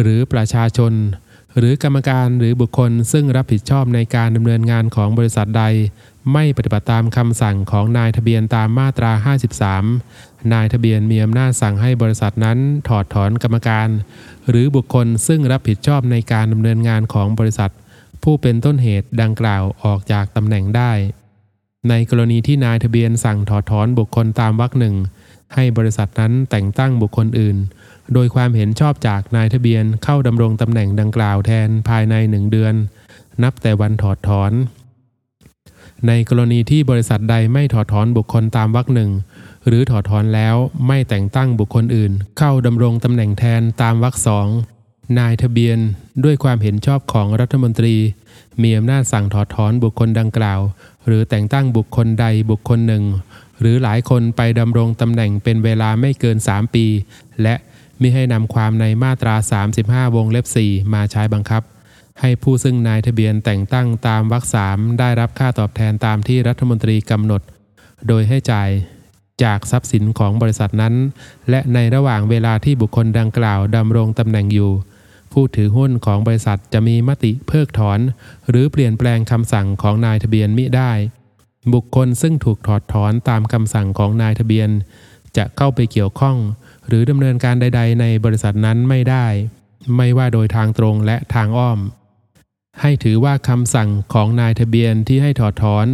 [0.00, 0.92] หรือประชาชน
[1.58, 5.64] หรือกรรมการหรือบุคคลซึ่งรับผิดชอบในการดำเนินงานของบริษัทใด
[6.32, 9.12] ไม่ปฏิบัติตามคำสั่งของนายทะเบียนตามมาตรา
[9.76, 13.88] 53 นายทะเบียนมีอำนาจสั่งให้บริษัทนั้นถอดถอนกรรมการ
[14.48, 17.70] หรือบุคคลซึ่งรับผิดชอบในการดำเนินงานของบริษัท
[18.22, 20.92] ผู้เป็นต้นเหตุดังกล่าวออกจากตำแหน่งได้
[21.88, 24.96] ในกรณีที่นายทะเบียนสั่งถอดถอนบุคคลตามวรรคหนึ่ง
[25.54, 27.56] ให้บริษัทนั้นแต่งตั้งบุคคลอื่น
[28.12, 32.74] โดยความเห็นชอบจากนายทะเบียนเข้าดำรงตำแหน่งดังกล่าวแทนภายในหนึ่งเดือน
[33.42, 34.52] นับแต่วันถอดถอน
[36.06, 39.10] ในกรณีที่บริษัทใดไม่ถอดถอนบุคคลตามวรรคหนึ่ง
[39.66, 40.56] หรือถอดถอนแล้ว
[40.86, 44.48] ไม่แต่งตั้งบุคคลอื่น เข้าดำรงตำแหน่งแทนตามวรรคสอง
[45.18, 45.78] นายทะเบียน
[46.24, 47.96] ด้วยความเห็นชอบของรัฐมนตรี
[48.62, 50.60] มีอำนาจสั่งถอดถอนบุคคลดังกล่าว
[51.06, 53.04] หรือแต่งตั้งบุคคลใดบุคคลหนึ่ง
[53.60, 56.86] หรือหลายคนไปดำรงตำแหน่งเป็นเวลาไม่เกิน 3 ปี
[57.42, 57.54] และ
[58.00, 59.34] มิให้นำความในมาตรา
[59.76, 61.62] 35 วงเล็บ 4 มาใช้บังคับ
[62.20, 67.42] ให้ผู้ซึ่งนายทะเบียนแต่งตั้งตามวรรคสามได้รับค่าตอบแทนตามที่รัฐมนตรีกำหนด
[68.08, 68.70] โดยให้จ่าย
[69.42, 70.94] จากทรัพย์สินของบริษัทนั้น
[71.50, 74.72] และในระหว่างเวลาที่บุคคลดังกล่าวดำรงตำแหน่งอยู่
[75.32, 78.00] ผู้ถือหุ้นของบริษัทจะมีมติเพิกถอน
[78.48, 80.92] หรือเปลี่ยนแปลงคำสั่งของนายทะเบียนมิได้
[81.72, 84.70] บุคคลซึ่งถูกถอดถอนตามคำสั่งของนายทะเบียน
[85.36, 86.36] จะเข้าไปเกี่ยวข้อง
[86.86, 89.26] หรือดำเนินการใด ๆ ในบริษัทนั้นไม่ได้
[89.96, 91.80] ไม่ว่าโดยทางตรงและทางอ้อม
[92.80, 95.86] ให้ถือว่าคำสั่งของนายทะเบียนที่ให้ถอดถอน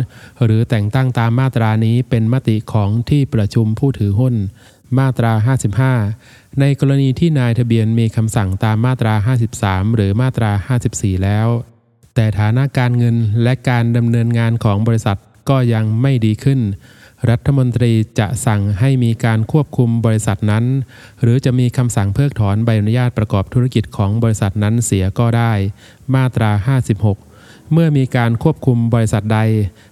[0.44, 4.34] หรือแต่งตั้งตามมาตรานี้เป็นมติของที่ประชุมผู้ถือหุ้น
[4.98, 5.32] มาตรา
[5.96, 9.14] 55 ในกรณีที่นายทะเบียนมีคำสั่งตามมาตรา
[9.54, 10.50] 53 หรือมาตรา
[10.88, 11.48] 54 แล้ว
[12.14, 15.18] แต่ฐานะการเงินและการดำเนินงานของบริษัท
[15.48, 16.60] ก็ยังไม่ดีขึ้น
[17.30, 20.64] รัฐมนตรีจะสั่งให้มีการควบคุมบริษัทนั้น
[21.22, 25.52] หรือจะมีคำสั่งเพิกถอนใบอนุญาตประกอบธุรกิจของบริษัทนั้นเสียก็ได้
[26.14, 26.50] มาตรา
[27.12, 29.40] 56เมื่อมีการควบคุมบริษัทใด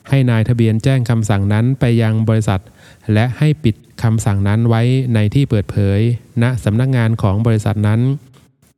[0.08, 2.60] ให้นายทะเบียนแจ้งคำสั่งนั้นไปยังบริษัท
[3.12, 4.82] และให้ปิดคำสั่งนั้นไว้
[5.14, 6.00] ในที่เปิดเผย
[6.42, 8.00] ณสำนักงานของบริษัทนั้น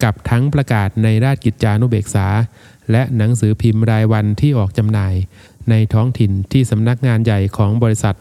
[0.02, 2.26] กับทั้งประกาศในราชกิจจานุเบกษา
[2.90, 5.14] และหนังสือพิมพ์รายวันที่ออกจำหน่าย
[5.70, 8.16] ในท้องถิ่นที่สำนักงานใหญ่ของบริษัท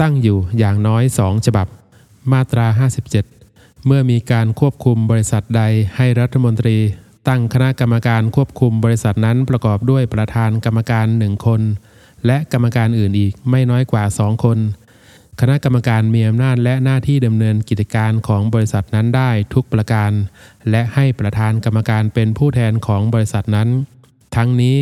[0.00, 1.66] ตั้งอยู่อย่างน้อยสองฉบับ
[2.32, 2.66] มาตรา
[3.24, 5.62] 57 เมื่อมีการควบคุมบริษัทใด
[5.96, 6.76] ให้รัฐมนตรี
[7.28, 11.60] ตั้งคณะกรรมการควบคุมบริษัทนั้นประกอบด้วยประธานกรรมการหนึ่งคน
[12.26, 14.58] และกรรมการอื่นอีกไม่น้อยกว่าสองคน
[15.40, 20.10] คณะกรรมการมีอำนาจและหน้าที่ดำเนินกิจการของบริษัทนั้นได้ทุกประการ
[20.70, 23.68] และให้ประธานกรรมการเป็นผู้แทนของบริษัทนั้น
[24.36, 24.78] ทั้งนี้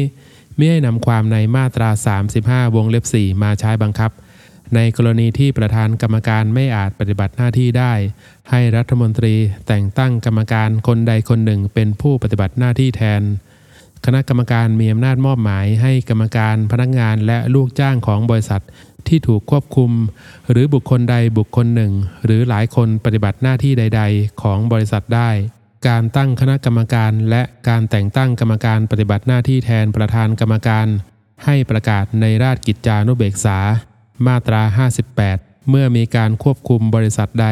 [0.57, 1.91] ไม่ให้นำความในมาตรา
[2.31, 4.11] 35 วงเล็บ 4 มาใช้บังคับ
[4.75, 7.93] ในกรณีที่ประธานกรรมการไม่อาจปฏิบัติหน้าที่ได้
[8.51, 9.35] ให้รัฐมนตรี
[9.67, 13.23] แต่งตั้งกรรมการคนใดคนหนึ่งเป็นผู้ปฏิบัติหน้าที่แทน
[14.05, 18.63] คณะกรรมการมีอำนาจมอบหมายให้กรรมการพนักงานและลูกจ้างของบริษัท
[19.09, 19.91] ที่ถูกควบคุม
[20.51, 21.93] หรือบุคคลใดบุคคลหนึ่ง
[22.25, 25.31] หรือหลายคนปฏิบัติหน้าที่ใด ๆ ของบริษัทได้
[25.89, 30.87] การตั้งคณะกรรมการ และการแต่งตั้งกรรมการปฏิบัติหน้าที่แทนประธานกรรมการ
[31.45, 33.59] ให้ประกาศในราชกิจจานุเบกษา
[34.27, 34.63] มาตรา
[35.17, 37.47] 58 เมื่อมีการควบคุมบริษัทใด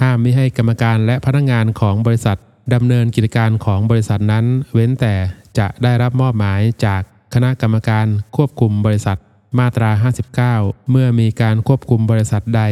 [0.00, 2.38] ห้ามไม่ให้กรรมการและพนักงานของบริษัท
[2.74, 5.14] ดำเนินกิจการของบริษัทนั้น เว้นแต่
[5.58, 7.02] จะได้รับมอบหมายจาก
[7.34, 9.18] คณะกรรมการควบคุมบริษัท
[9.58, 9.90] มาตรา
[10.58, 12.62] 59 เมื่อมีการควบคุมบริษัทใด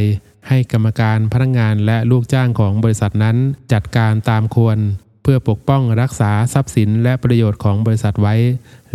[0.48, 3.36] ให้กรรมการพนักงานและลูกจ้างของบริษัทนั้น
[3.72, 4.78] จัดการตามควร
[5.22, 8.34] เพื่อปกป้องรักษาทรัพย์สินและประโยชน์ของบริษัทไว้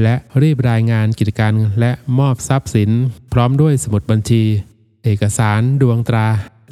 [0.02, 2.90] และรีบรายงานกิจการและมอบทรัพย์สิน
[3.34, 4.44] พร้อมด้วยสมุดบัญชี
[5.04, 6.28] เอกสารดวงตรา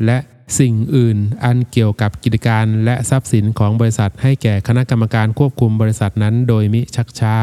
[0.05, 0.17] และ
[0.59, 7.35] สิ่งอื่นอันเกี่ยวกับกิจการและทรัพย์สินของบริษัทให้แก่คณะกรรมการควบคุมบริษัทนั้น โดยมิชักช้า